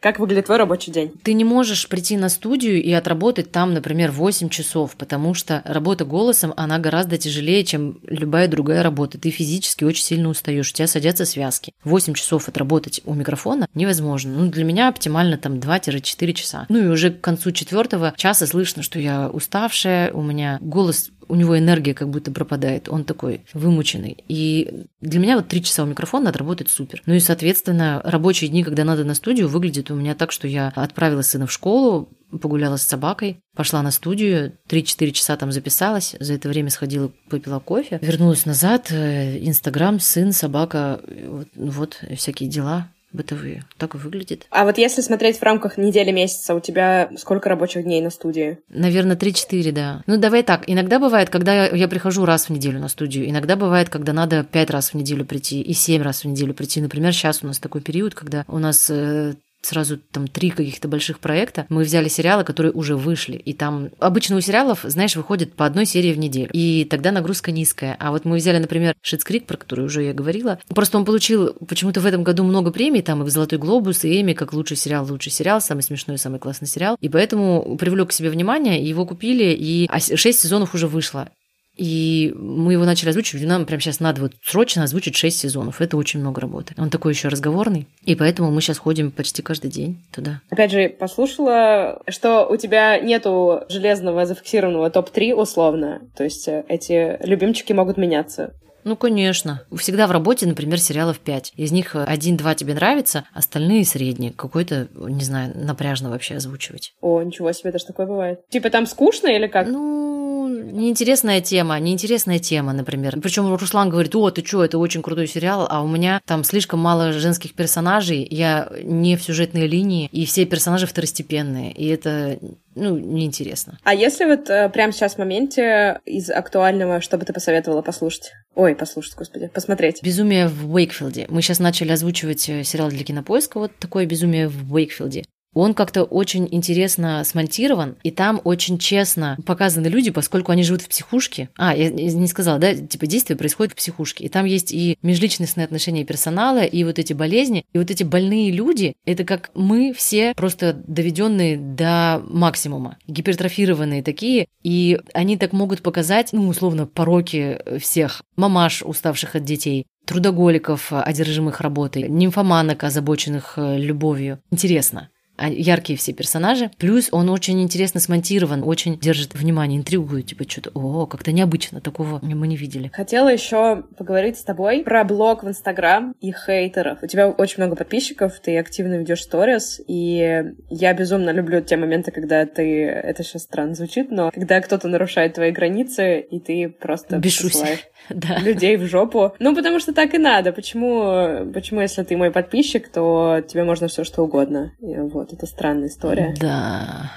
[0.00, 1.12] Как выглядит твой рабочий день?
[1.22, 6.04] Ты не можешь прийти на студию и отработать там, например, 8 часов, потому что работа
[6.04, 9.18] голосом, она гораздо тяжелее, чем любая другая работа.
[9.18, 11.72] Ты физически очень сильно устаешь, у тебя садятся связки.
[11.84, 14.32] 8 часов отработать у микрофона невозможно.
[14.32, 16.66] Ну, для меня оптимально там 2-4 часа.
[16.68, 21.34] Ну и уже к концу четвертого часа слышно, что я уставшая, у меня голос у
[21.36, 24.22] него энергия как будто пропадает, он такой вымученный.
[24.28, 27.02] И для меня вот три часа у микрофона отработать супер.
[27.06, 30.72] Ну и, соответственно, рабочие дни, когда надо на студию, выглядят у меня так, что я
[30.74, 32.10] отправила сына в школу,
[32.42, 37.58] погуляла с собакой, пошла на студию, 3-4 часа там записалась, за это время сходила, выпила
[37.58, 43.64] кофе, вернулась назад, э, Инстаграм, сын, собака, вот, вот всякие дела бытовые.
[43.76, 44.46] Так выглядит.
[44.50, 48.58] А вот если смотреть в рамках недели месяца, у тебя сколько рабочих дней на студии?
[48.68, 50.02] Наверное, 3-4, да.
[50.06, 50.64] Ну, давай так.
[50.66, 53.28] Иногда бывает, когда я прихожу раз в неделю на студию.
[53.28, 56.80] Иногда бывает, когда надо 5 раз в неделю прийти и 7 раз в неделю прийти.
[56.80, 61.18] Например, сейчас у нас такой период, когда у нас э, сразу там три каких-то больших
[61.18, 61.66] проекта.
[61.68, 63.36] Мы взяли сериалы, которые уже вышли.
[63.36, 66.50] И там обычно у сериалов, знаешь, выходит по одной серии в неделю.
[66.52, 67.96] И тогда нагрузка низкая.
[67.98, 70.58] А вот мы взяли, например, Шитс Крик, про который уже я говорила.
[70.68, 73.02] Просто он получил почему-то в этом году много премий.
[73.02, 76.38] Там и в «Золотой глобус», и «Эми» как лучший сериал, лучший сериал, самый смешной, самый
[76.38, 76.96] классный сериал.
[77.00, 81.28] И поэтому привлек к себе внимание, его купили, и а шесть сезонов уже вышло.
[81.76, 83.44] И мы его начали озвучивать.
[83.46, 85.80] Нам прямо сейчас надо вот срочно озвучить 6 сезонов.
[85.80, 86.74] Это очень много работы.
[86.76, 87.86] Он такой еще разговорный.
[88.04, 90.40] И поэтому мы сейчас ходим почти каждый день туда.
[90.50, 96.02] Опять же, послушала, что у тебя нету железного зафиксированного топ-3 условно.
[96.16, 98.52] То есть э, эти любимчики могут меняться.
[98.84, 99.62] Ну, конечно.
[99.76, 101.52] Всегда в работе, например, сериалов 5.
[101.56, 104.32] Из них один-два тебе нравится, остальные средние.
[104.32, 106.94] Какой-то, не знаю, напряжно вообще озвучивать.
[107.00, 108.40] О, ничего себе, даже такое бывает.
[108.48, 109.66] Типа там скучно или как?
[109.68, 113.18] Ну, неинтересная тема, неинтересная тема, например.
[113.20, 116.80] Причем Руслан говорит, о, ты что, это очень крутой сериал, а у меня там слишком
[116.80, 122.38] мало женских персонажей, я не в сюжетной линии, и все персонажи второстепенные, и это
[122.74, 123.78] ну, неинтересно.
[123.82, 128.32] А если вот э, прямо сейчас в моменте из актуального, что бы ты посоветовала послушать?
[128.54, 130.02] Ой, послушать, господи, посмотреть.
[130.02, 131.26] «Безумие в Уэйкфилде».
[131.28, 135.24] Мы сейчас начали озвучивать э, сериал для кинопоиска, вот такое «Безумие в Уэйкфилде».
[135.54, 140.88] Он как-то очень интересно смонтирован, и там очень честно показаны люди, поскольку они живут в
[140.88, 141.48] психушке.
[141.56, 144.24] А, я не сказала, да, типа действие происходит в психушке.
[144.24, 148.50] И там есть и межличностные отношения персонала, и вот эти болезни, и вот эти больные
[148.50, 155.82] люди, это как мы все просто доведенные до максимума, гипертрофированные такие, и они так могут
[155.82, 163.78] показать, ну, условно, пороки всех мамаш, уставших от детей, трудоголиков, одержимых работой, нимфоманок, озабоченных э,
[163.78, 164.40] любовью.
[164.50, 165.10] Интересно.
[165.48, 166.70] Яркие все персонажи.
[166.78, 172.20] Плюс он очень интересно смонтирован, очень держит внимание, интригует, типа что-то, о, как-то необычно, такого
[172.22, 172.90] мы не видели.
[172.92, 177.02] Хотела еще поговорить с тобой про блог в Инстаграм и хейтеров.
[177.02, 182.10] У тебя очень много подписчиков, ты активно ведешь сторис, и я безумно люблю те моменты,
[182.10, 187.18] когда ты, это сейчас странно звучит, но когда кто-то нарушает твои границы, и ты просто
[187.18, 187.62] Бешусь.
[188.10, 188.38] да.
[188.38, 189.32] людей в жопу.
[189.38, 190.52] Ну, потому что так и надо.
[190.52, 194.72] Почему, почему, если ты мой подписчик, то тебе можно все что угодно.
[194.80, 194.94] И
[195.30, 196.34] вот, это странная история.
[196.38, 197.12] Да.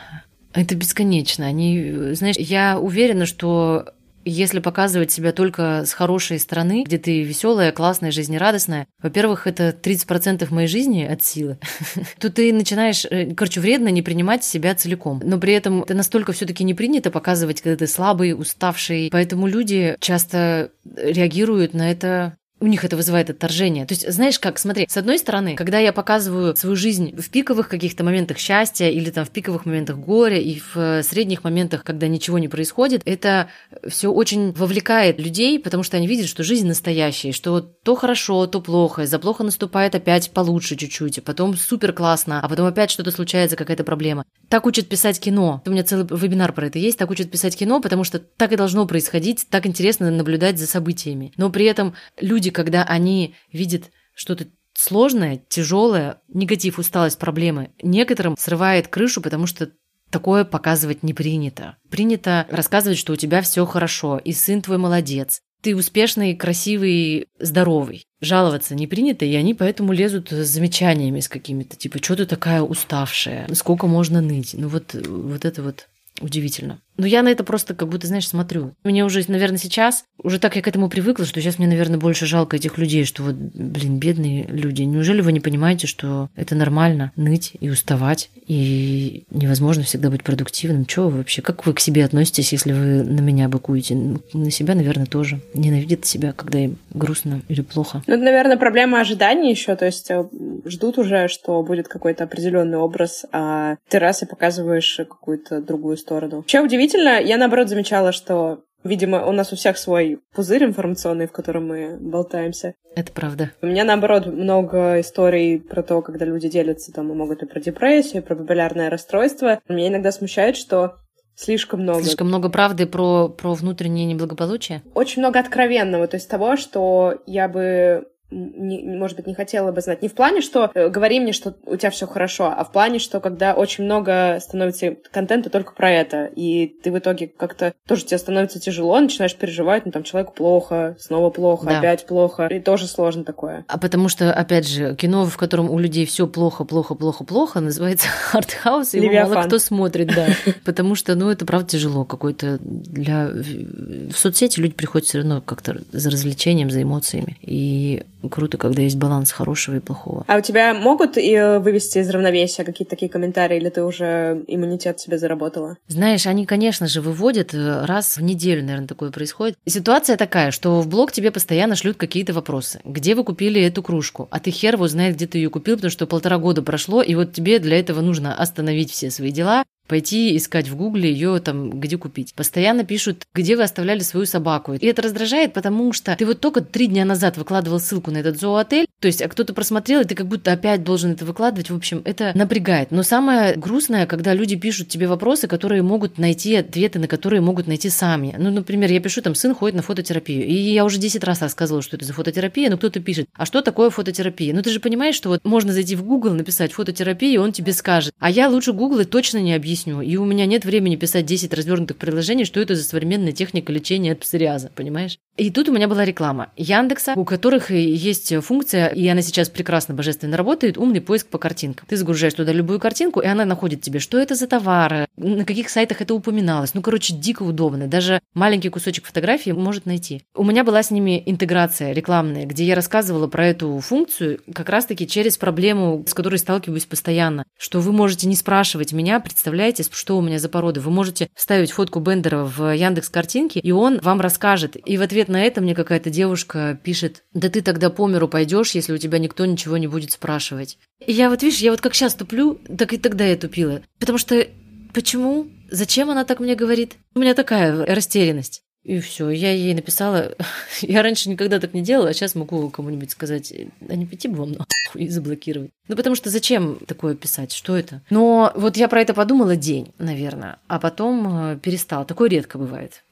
[0.53, 1.45] Это бесконечно.
[1.45, 3.93] Они, знаешь, я уверена, что
[4.25, 10.47] если показывать себя только с хорошей стороны, где ты веселая, классная, жизнерадостная, во-первых, это 30%
[10.53, 11.57] моей жизни от силы,
[12.19, 15.21] то ты начинаешь, э, короче, вредно не принимать себя целиком.
[15.23, 19.09] Но при этом это настолько все таки не принято показывать, когда ты слабый, уставший.
[19.11, 23.85] Поэтому люди часто реагируют на это у них это вызывает отторжение.
[23.85, 27.67] То есть, знаешь как, смотри, с одной стороны, когда я показываю свою жизнь в пиковых
[27.67, 32.07] каких-то моментах счастья или там в пиковых моментах горя и в э, средних моментах, когда
[32.07, 33.49] ничего не происходит, это
[33.85, 38.61] все очень вовлекает людей, потому что они видят, что жизнь настоящая, что то хорошо, то
[38.61, 43.57] плохо, за плохо наступает опять получше чуть-чуть, потом супер классно, а потом опять что-то случается,
[43.57, 44.23] какая-то проблема.
[44.47, 45.61] Так учат писать кино.
[45.65, 46.99] У меня целый вебинар про это есть.
[46.99, 51.33] Так учат писать кино, потому что так и должно происходить, так интересно наблюдать за событиями.
[51.37, 58.87] Но при этом люди, когда они видят что-то сложное, тяжелое, негатив, усталость, проблемы, некоторым срывает
[58.87, 59.71] крышу, потому что
[60.09, 61.77] такое показывать не принято.
[61.89, 68.05] Принято рассказывать, что у тебя все хорошо, и сын твой молодец, ты успешный, красивый, здоровый.
[68.19, 72.61] Жаловаться не принято, и они поэтому лезут с замечаниями с какими-то, типа, что ты такая
[72.61, 74.53] уставшая, сколько можно ныть.
[74.53, 75.87] Ну вот, вот это вот
[76.19, 76.81] удивительно.
[76.97, 78.75] Но я на это просто как будто, знаешь, смотрю.
[78.83, 82.25] Мне уже, наверное, сейчас, уже так я к этому привыкла, что сейчас мне, наверное, больше
[82.25, 84.83] жалко этих людей, что вот, блин, бедные люди.
[84.83, 90.85] Неужели вы не понимаете, что это нормально ныть и уставать, и невозможно всегда быть продуктивным?
[90.85, 91.41] Чего вы вообще?
[91.41, 93.95] Как вы к себе относитесь, если вы на меня быкуете?
[94.33, 95.41] На себя, наверное, тоже.
[95.53, 98.03] Ненавидят себя, когда им грустно или плохо.
[98.05, 99.75] Ну, это, наверное, проблема ожиданий еще.
[99.75, 100.25] То есть э,
[100.65, 106.37] ждут уже, что будет какой-то определенный образ, а ты раз и показываешь какую-то другую сторону.
[106.37, 107.21] Вообще удивительно удивительно.
[107.21, 111.97] Я, наоборот, замечала, что Видимо, у нас у всех свой пузырь информационный, в котором мы
[112.01, 112.73] болтаемся.
[112.97, 113.51] Это правда.
[113.61, 117.61] У меня, наоборот, много историй про то, когда люди делятся, там, и могут и про
[117.61, 119.61] депрессию, и про биполярное расстройство.
[119.69, 120.95] Меня иногда смущает, что
[121.33, 122.03] слишком много.
[122.03, 124.83] Слишком много правды про, про внутреннее неблагополучие?
[124.95, 129.81] Очень много откровенного, то есть того, что я бы не, может быть, не хотела бы
[129.81, 130.01] знать.
[130.01, 132.99] Не в плане, что э, говори мне, что у тебя все хорошо, а в плане,
[132.99, 138.05] что когда очень много становится контента только про это, и ты в итоге как-то тоже
[138.05, 141.79] тебе становится тяжело, начинаешь переживать, ну там человеку плохо, снова плохо, да.
[141.79, 143.65] опять плохо, и тоже сложно такое.
[143.67, 147.59] А потому что, опять же, кино, в котором у людей все плохо, плохо, плохо, плохо,
[147.59, 150.27] называется артхаус, и его мало кто смотрит, да.
[150.65, 153.27] Потому что, ну, это правда тяжело какой-то для...
[153.27, 157.37] В соцсети люди приходят все равно как-то за развлечением, за эмоциями.
[157.41, 160.23] И круто, когда есть баланс хорошего и плохого.
[160.27, 164.43] А у тебя могут и э, вывести из равновесия какие-то такие комментарии, или ты уже
[164.47, 165.77] иммунитет себе заработала?
[165.87, 169.57] Знаешь, они, конечно же, выводят э, раз в неделю, наверное, такое происходит.
[169.65, 172.81] Ситуация такая, что в блог тебе постоянно шлют какие-то вопросы.
[172.83, 174.27] Где вы купили эту кружку?
[174.31, 177.15] А ты хер его знает, где ты ее купил, потому что полтора года прошло, и
[177.15, 181.79] вот тебе для этого нужно остановить все свои дела, пойти искать в гугле ее там,
[181.79, 182.33] где купить.
[182.33, 184.73] Постоянно пишут, где вы оставляли свою собаку.
[184.73, 188.39] И это раздражает, потому что ты вот только три дня назад выкладывал ссылку на этот
[188.39, 191.69] зооотель, то есть, а кто-то просмотрел, и ты как будто опять должен это выкладывать.
[191.69, 192.91] В общем, это напрягает.
[192.91, 197.67] Но самое грустное, когда люди пишут тебе вопросы, которые могут найти ответы, на которые могут
[197.67, 198.33] найти сами.
[198.37, 200.45] Ну, например, я пишу, там, сын ходит на фототерапию.
[200.45, 203.61] И я уже 10 раз рассказывала, что это за фототерапия, но кто-то пишет, а что
[203.61, 204.53] такое фототерапия?
[204.53, 207.73] Ну, ты же понимаешь, что вот можно зайти в Google, написать фототерапия, и он тебе
[207.73, 208.13] скажет.
[208.19, 210.01] А я лучше Google точно не объясню объясню.
[210.01, 214.11] И у меня нет времени писать 10 развернутых предложений, что это за современная техника лечения
[214.11, 215.17] от псориаза, понимаешь?
[215.35, 219.95] И тут у меня была реклама Яндекса, у которых есть функция, и она сейчас прекрасно,
[219.95, 221.87] божественно работает, умный поиск по картинкам.
[221.89, 225.69] Ты загружаешь туда любую картинку, и она находит тебе, что это за товары, на каких
[225.69, 226.75] сайтах это упоминалось.
[226.75, 227.87] Ну, короче, дико удобно.
[227.87, 230.21] Даже маленький кусочек фотографии может найти.
[230.35, 235.07] У меня была с ними интеграция рекламная, где я рассказывала про эту функцию как раз-таки
[235.07, 239.19] через проблему, с которой сталкиваюсь постоянно, что вы можете не спрашивать меня,
[239.63, 240.81] представляете, что у меня за порода.
[240.81, 244.75] Вы можете вставить фотку Бендера в Яндекс картинки, и он вам расскажет.
[244.85, 248.71] И в ответ на это мне какая-то девушка пишет, да ты тогда по миру пойдешь,
[248.71, 250.77] если у тебя никто ничего не будет спрашивать.
[251.05, 253.81] И я вот, видишь, я вот как сейчас туплю, так и тогда я тупила.
[253.99, 254.45] Потому что
[254.93, 255.47] почему?
[255.71, 256.95] Зачем она так мне говорит?
[257.15, 258.63] У меня такая растерянность.
[258.83, 260.35] И все, я ей написала.
[260.81, 263.53] Я раньше никогда так не делала, а сейчас могу кому-нибудь сказать,
[263.87, 265.71] а не пойти бы вам нахуй и заблокировать.
[265.87, 267.53] Ну, потому что зачем такое писать?
[267.53, 268.01] Что это?
[268.09, 272.03] Но вот я про это подумала день, наверное, а потом э, перестала.
[272.05, 273.03] Такое редко бывает.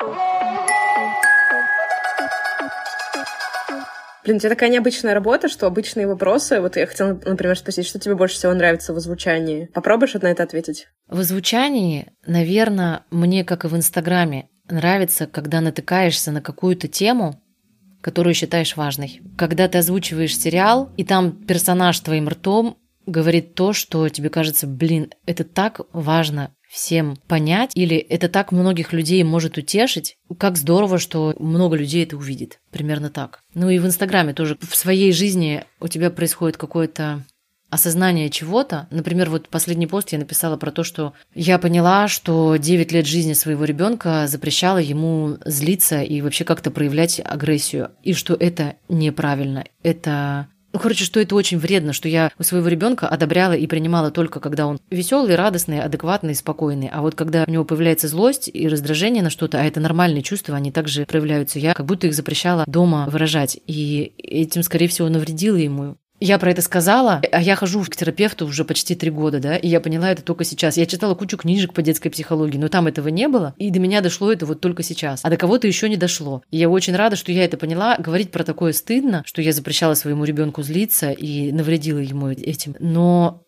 [4.24, 6.62] Блин, у тебя такая необычная работа, что обычные вопросы...
[6.62, 9.70] Вот я хотела, например, спросить, что тебе больше всего нравится в звучании?
[9.74, 10.88] Попробуешь на это ответить?
[11.08, 17.42] В звучании, наверное, мне, как и в Инстаграме, нравится, когда натыкаешься на какую-то тему,
[18.02, 19.22] которую считаешь важной.
[19.38, 25.12] Когда ты озвучиваешь сериал, и там персонаж твоим ртом говорит то, что тебе кажется, блин,
[25.26, 31.36] это так важно всем понять, или это так многих людей может утешить, как здорово, что
[31.38, 32.60] много людей это увидит.
[32.72, 33.42] Примерно так.
[33.54, 37.26] Ну и в Инстаграме тоже в своей жизни у тебя происходит какое-то
[37.72, 38.88] осознание чего-то.
[38.92, 43.34] Например, вот последний пост я написала про то, что я поняла, что 9 лет жизни
[43.34, 47.92] своего ребенка запрещало ему злиться и вообще как-то проявлять агрессию.
[48.04, 49.64] И что это неправильно.
[49.84, 54.40] Это ну, короче, что это очень вредно, что я своего ребенка одобряла и принимала только
[54.40, 56.90] когда он веселый, радостный, адекватный, спокойный.
[56.92, 60.56] А вот когда у него появляется злость и раздражение на что-то, а это нормальные чувства,
[60.56, 63.60] они также проявляются, я как будто их запрещала дома выражать.
[63.68, 65.98] И этим, скорее всего, навредила ему.
[66.24, 69.68] Я про это сказала, а я хожу к терапевту уже почти три года, да, и
[69.68, 70.78] я поняла это только сейчас.
[70.78, 74.02] Я читала кучу книжек по детской психологии, но там этого не было, и до меня
[74.02, 75.22] дошло это вот только сейчас.
[75.24, 76.44] А до кого-то еще не дошло.
[76.52, 77.98] И я очень рада, что я это поняла.
[77.98, 82.76] Говорить про такое стыдно, что я запрещала своему ребенку злиться и навредила ему этим.
[82.80, 83.42] Но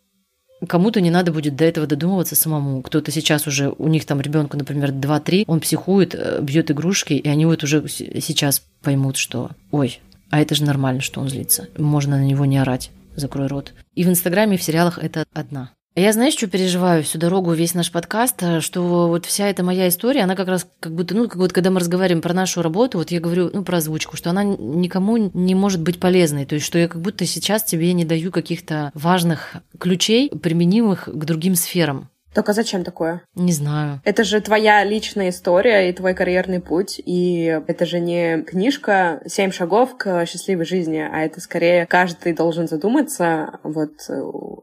[0.67, 2.81] Кому-то не надо будет до этого додумываться самому.
[2.81, 7.27] Кто-то сейчас уже, у них там ребенку, например, 2-3, он психует, э, бьет игрушки, и
[7.27, 9.99] они вот уже сейчас поймут, что ой,
[10.33, 11.67] а это же нормально, что он злится.
[11.77, 12.89] Можно на него не орать.
[13.15, 13.73] Закрой рот.
[13.93, 15.69] И в Инстаграме, и в сериалах это одна.
[15.95, 19.87] Я знаешь, что переживаю всю дорогу, весь наш подкаст, э, что вот вся эта моя
[19.87, 22.97] история, она как раз как будто, ну, как вот когда мы разговариваем про нашу работу,
[22.97, 26.65] вот я говорю, ну, про озвучку, что она никому не может быть полезной, то есть
[26.65, 32.09] что я как будто сейчас тебе не даю каких-то важных ключей, применимых к другим сферам.
[32.33, 33.21] Только зачем такое?
[33.35, 34.01] Не знаю.
[34.03, 39.51] Это же твоя личная история и твой карьерный путь, и это же не книжка «Семь
[39.51, 43.59] шагов к счастливой жизни», а это скорее каждый должен задуматься.
[43.63, 43.91] Вот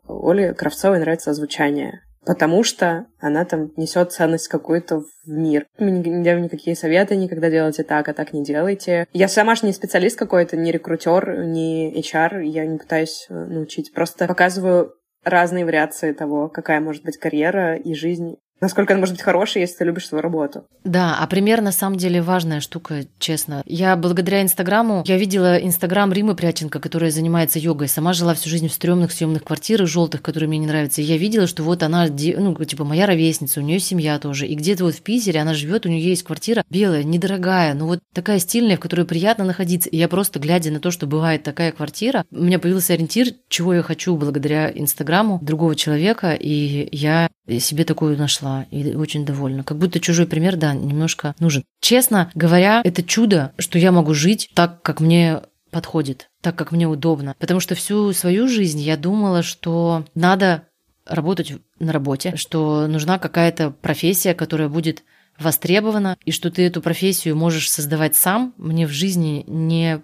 [0.07, 5.67] Оле Кравцовой нравится звучание потому что она там несет ценность какую-то в мир.
[5.79, 9.07] Мы не даем никакие советы, никогда делайте так, а так не делайте.
[9.13, 13.93] Я сама же не специалист какой-то, не рекрутер, не HR, я не пытаюсь э, научить.
[13.93, 14.95] Просто показываю
[15.25, 19.77] разные вариации того, какая может быть карьера и жизнь Насколько она может быть хорошей, если
[19.77, 20.65] ты любишь свою работу.
[20.85, 23.63] Да, а пример на самом деле важная штука, честно.
[23.65, 27.89] Я благодаря Инстаграму, я видела Инстаграм Римы Пряченко, которая занимается йогой.
[27.89, 31.01] Сама жила всю жизнь в стрёмных съемных квартирах желтых, которые мне не нравятся.
[31.01, 34.47] И я видела, что вот она, ну, типа, моя ровесница, у нее семья тоже.
[34.47, 38.01] И где-то вот в Питере она живет, у нее есть квартира белая, недорогая, но вот
[38.13, 39.89] такая стильная, в которой приятно находиться.
[39.89, 43.73] И я просто, глядя на то, что бывает такая квартира, у меня появился ориентир, чего
[43.73, 49.65] я хочу благодаря Инстаграму другого человека, и я себе такую нашла и очень довольна.
[49.65, 51.65] Как будто чужой пример, да, немножко нужен.
[51.81, 56.87] Честно говоря, это чудо, что я могу жить так, как мне подходит, так, как мне
[56.87, 57.35] удобно.
[57.39, 60.65] Потому что всю свою жизнь я думала, что надо
[61.07, 65.03] работать на работе, что нужна какая-то профессия, которая будет
[65.39, 70.03] востребована, и что ты эту профессию можешь создавать сам, мне в жизни не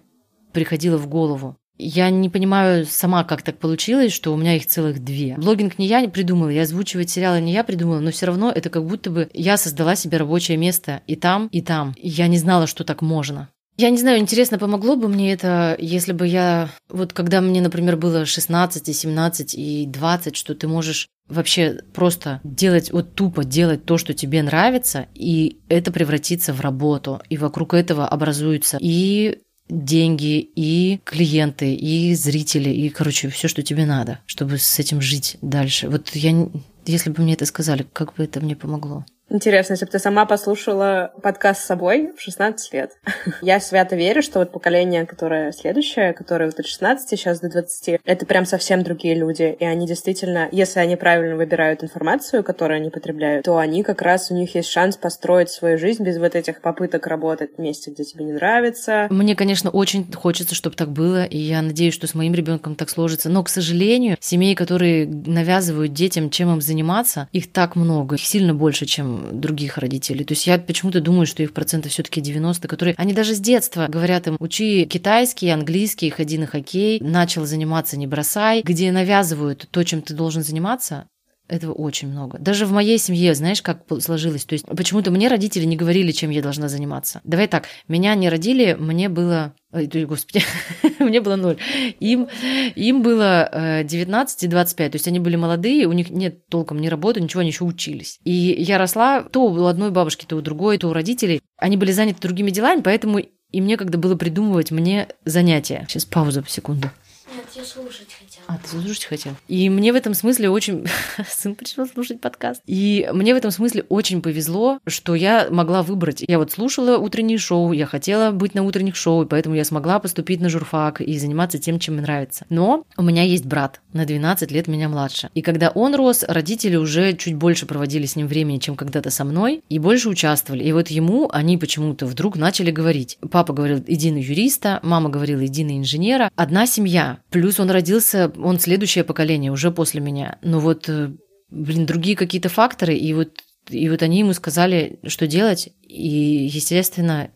[0.53, 1.57] приходило в голову.
[1.79, 5.37] Я не понимаю сама, как так получилось, что у меня их целых две.
[5.37, 8.85] Блогинг не я придумала, и озвучивать сериалы не я придумала, но все равно это как
[8.87, 11.95] будто бы я создала себе рабочее место и там, и там.
[11.97, 13.49] И я не знала, что так можно.
[13.79, 16.71] Я не знаю, интересно, помогло бы мне это, если бы я...
[16.89, 22.41] Вот когда мне, например, было 16, и 17 и 20, что ты можешь вообще просто
[22.43, 27.75] делать, вот тупо делать то, что тебе нравится, и это превратится в работу, и вокруг
[27.75, 34.59] этого образуются и деньги, и клиенты, и зрители, и, короче, все, что тебе надо, чтобы
[34.59, 35.89] с этим жить дальше.
[35.89, 36.49] Вот я,
[36.87, 39.05] если бы мне это сказали, как бы это мне помогло?
[39.29, 42.93] Интересно, если бы ты сама послушала подкаст с собой в 16 лет.
[43.43, 48.01] Я свято верю, что вот поколение, которое следующее, которое вот от 16 сейчас до 20,
[48.05, 49.57] это прям совсем другие люди.
[49.59, 54.31] И они действительно, если они правильно выбирают информацию, которую они потребляют, то они как раз,
[54.31, 58.05] у них есть шанс построить свою жизнь без вот этих попыток работать в месте, где
[58.05, 59.09] тебе не нравится.
[59.11, 62.91] Мне, конечно, очень хочется, чтобы так было, и я надеюсь, что с моим ребенком так
[62.91, 63.29] сложится.
[63.29, 68.55] Но, к сожалению, семей, которые навязывают детям, чем им заниматься, их так много, их сильно
[68.55, 70.25] больше, чем других родителей.
[70.25, 73.87] То есть я почему-то думаю, что их процентов все-таки 90, которые они даже с детства
[73.89, 79.83] говорят им, учи китайский, английский, ходи на хоккей, начал заниматься, не бросай, где навязывают то,
[79.85, 81.07] чем ты должен заниматься,
[81.49, 82.39] этого очень много.
[82.39, 84.45] Даже в моей семье, знаешь, как сложилось.
[84.45, 87.21] То есть почему-то мне родители не говорили, чем я должна заниматься.
[87.25, 89.55] Давай так, меня не родили, мне было...
[89.77, 90.43] Ой, господи,
[91.01, 91.59] мне было ноль.
[92.01, 92.29] Им,
[92.77, 94.93] им было 19 э, и 25.
[94.93, 98.19] То есть они были молодые, у них нет толком ни работы, ничего, они еще учились.
[98.25, 101.43] И я росла то у одной бабушки, то у другой, то у родителей.
[101.59, 105.85] Они были заняты другими делами, поэтому и мне когда было придумывать мне занятия.
[105.89, 106.91] Сейчас пауза по секунду.
[107.35, 108.36] Нет, я слушать хотела.
[108.47, 109.33] А, ты слушать хотел?
[109.49, 110.87] И мне в этом смысле очень...
[111.29, 112.63] Сын пришел слушать подкаст.
[112.67, 116.25] И мне в этом смысле очень повезло, что я могла выбрать.
[116.27, 119.99] Я вот слушала утренние шоу, я хотела быть на утренних шоу, и поэтому я смогла
[119.99, 122.47] поступить на журфак и заниматься тем, чем мне нравится.
[122.49, 125.29] Но у меня есть брат, на 12 лет меня младше.
[125.35, 129.25] И когда он рос, родители уже чуть больше проводили с ним времени, чем когда-то со
[129.25, 130.63] мной, и больше участвовали.
[130.63, 133.19] И вот ему они почему-то вдруг начали говорить.
[133.31, 136.31] Папа говорил, иди на юриста, мама говорила, иди на инженера.
[136.37, 137.19] Одна семья.
[137.31, 140.39] Плюс он родился, он следующее поколение, уже после меня.
[140.43, 141.13] Но вот, э,
[141.51, 147.31] блин, другие какие-то факторы, и вот, и вот они ему сказали, что делать, и, естественно,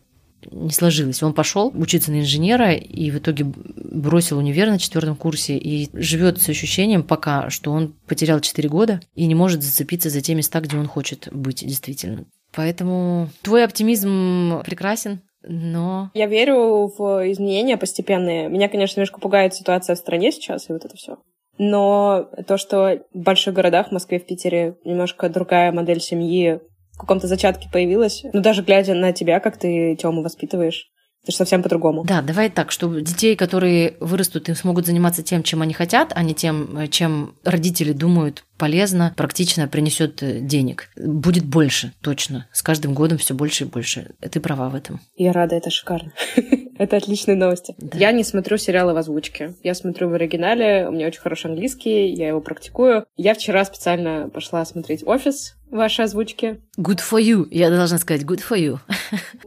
[0.49, 1.21] не сложилось.
[1.21, 6.41] Он пошел учиться на инженера и в итоге бросил универ на четвертом курсе и живет
[6.41, 10.59] с ощущением пока, что он потерял 4 года и не может зацепиться за те места,
[10.61, 12.25] где он хочет быть действительно.
[12.53, 16.11] Поэтому твой оптимизм прекрасен, но...
[16.13, 18.49] Я верю в изменения постепенные.
[18.49, 21.17] Меня, конечно, немножко пугает ситуация в стране сейчас и вот это все.
[21.57, 26.59] Но то, что в больших городах, в Москве, в Питере, немножко другая модель семьи
[26.93, 28.23] в каком-то зачатке появилась.
[28.33, 30.91] Ну, даже глядя на тебя, как ты Тему воспитываешь,
[31.23, 32.03] это же совсем по-другому.
[32.03, 36.23] Да, давай так, чтобы детей, которые вырастут и смогут заниматься тем, чем они хотят, а
[36.23, 40.89] не тем, чем родители думают полезно, практично принесет э, денег.
[40.95, 42.47] Будет больше, точно.
[42.51, 44.11] С каждым годом все больше и больше.
[44.19, 44.99] Ты права в этом.
[45.15, 46.11] Я рада, это шикарно.
[46.77, 47.75] Это отличные новости.
[47.77, 47.95] Да.
[47.99, 49.53] Я не смотрю сериалы в озвучке.
[49.61, 53.05] Я смотрю в оригинале, у меня очень хороший английский, я его практикую.
[53.17, 56.59] Я вчера специально пошла смотреть «Офис», ваши озвучки.
[56.77, 57.47] Good for you.
[57.49, 58.79] Я должна сказать good for you.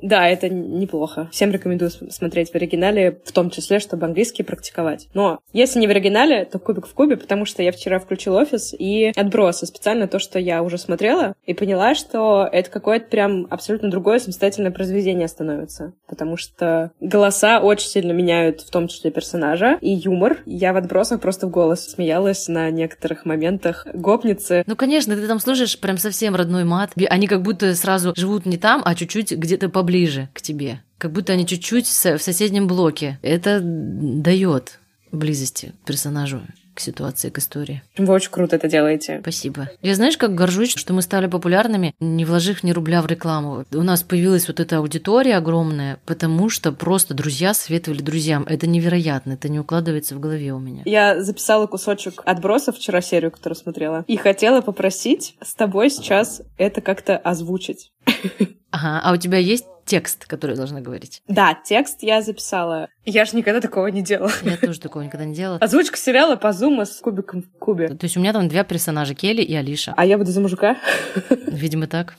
[0.02, 1.28] Да, это неплохо.
[1.32, 5.08] Всем рекомендую смотреть в оригинале, в том числе, чтобы английский практиковать.
[5.14, 8.74] Но если не в оригинале, то кубик в кубе, потому что я вчера включила офис
[8.78, 13.90] и отбросы специально то, что я уже смотрела, и поняла, что это какое-то прям абсолютно
[13.90, 15.94] другое самостоятельное произведение становится.
[16.06, 20.38] Потому что голоса очень сильно меняют, в том числе персонажа, и юмор.
[20.44, 23.86] Я в отбросах просто в голос смеялась на некоторых моментах.
[23.94, 24.64] Гопницы.
[24.66, 26.92] Ну, конечно, ты там слушаешь прям совсем совсем родной мат.
[27.10, 30.80] Они как будто сразу живут не там, а чуть-чуть где-то поближе к тебе.
[30.96, 33.18] Как будто они чуть-чуть в соседнем блоке.
[33.20, 34.78] Это дает
[35.10, 36.40] близости персонажу
[36.74, 37.82] к ситуации, к истории.
[37.96, 39.18] Вы очень круто это делаете.
[39.22, 39.70] Спасибо.
[39.82, 43.64] Я знаешь, как горжусь, что мы стали популярными, не вложив ни рубля в рекламу.
[43.72, 48.44] У нас появилась вот эта аудитория огромная, потому что просто друзья советовали друзьям.
[48.48, 50.82] Это невероятно, это не укладывается в голове у меня.
[50.84, 56.80] Я записала кусочек отбросов вчера серию, которую смотрела, и хотела попросить с тобой сейчас это
[56.80, 57.92] как-то озвучить.
[58.76, 61.22] Ага, а у тебя есть текст, который я должна говорить?
[61.28, 62.88] Да, текст я записала.
[63.04, 64.32] Я же никогда такого не делала.
[64.42, 65.58] Я тоже такого никогда не делала.
[65.60, 67.88] Озвучка сериала по зуму с кубиком в кубе.
[67.88, 69.94] То есть у меня там два персонажа, Келли и Алиша.
[69.96, 70.76] А я буду за мужика?
[71.46, 72.14] Видимо, так.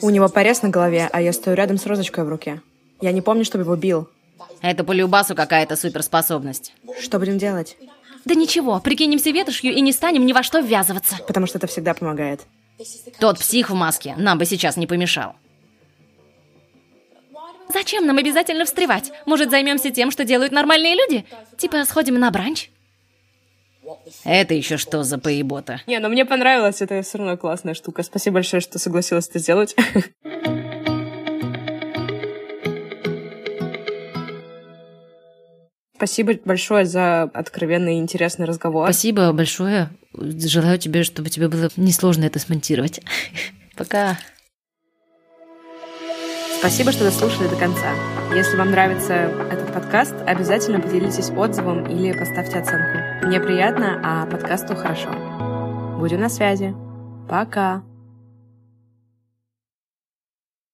[0.00, 2.62] У него порез на голове, а я стою рядом с розочкой в руке.
[3.00, 4.08] Я не помню, чтобы его бил.
[4.62, 6.72] Это по Любасу какая-то суперспособность.
[7.00, 7.76] Что будем делать?
[8.24, 11.16] Да ничего, прикинемся ветошью и не станем ни во что ввязываться.
[11.26, 12.42] Потому что это всегда помогает.
[13.18, 15.34] Тот псих в маске нам бы сейчас не помешал.
[17.72, 19.12] Зачем нам обязательно встревать?
[19.24, 21.24] Может, займемся тем, что делают нормальные люди?
[21.56, 22.68] Типа сходим на бранч?
[24.24, 25.80] Это еще что за поебота?
[25.86, 28.02] Не, но ну мне понравилось, это все равно классная штука.
[28.02, 29.74] Спасибо большое, что согласилась это сделать.
[35.96, 38.86] Спасибо большое за откровенный и интересный разговор.
[38.88, 39.88] Спасибо большое.
[40.12, 43.00] Желаю тебе, чтобы тебе было несложно это смонтировать.
[43.76, 44.18] Пока.
[46.62, 47.88] Спасибо, что дослушали до конца.
[48.32, 49.14] Если вам нравится
[49.50, 53.26] этот подкаст, обязательно поделитесь отзывом или поставьте оценку.
[53.26, 55.10] Мне приятно, а подкасту хорошо.
[55.98, 56.72] Будем на связи.
[57.28, 57.82] Пока.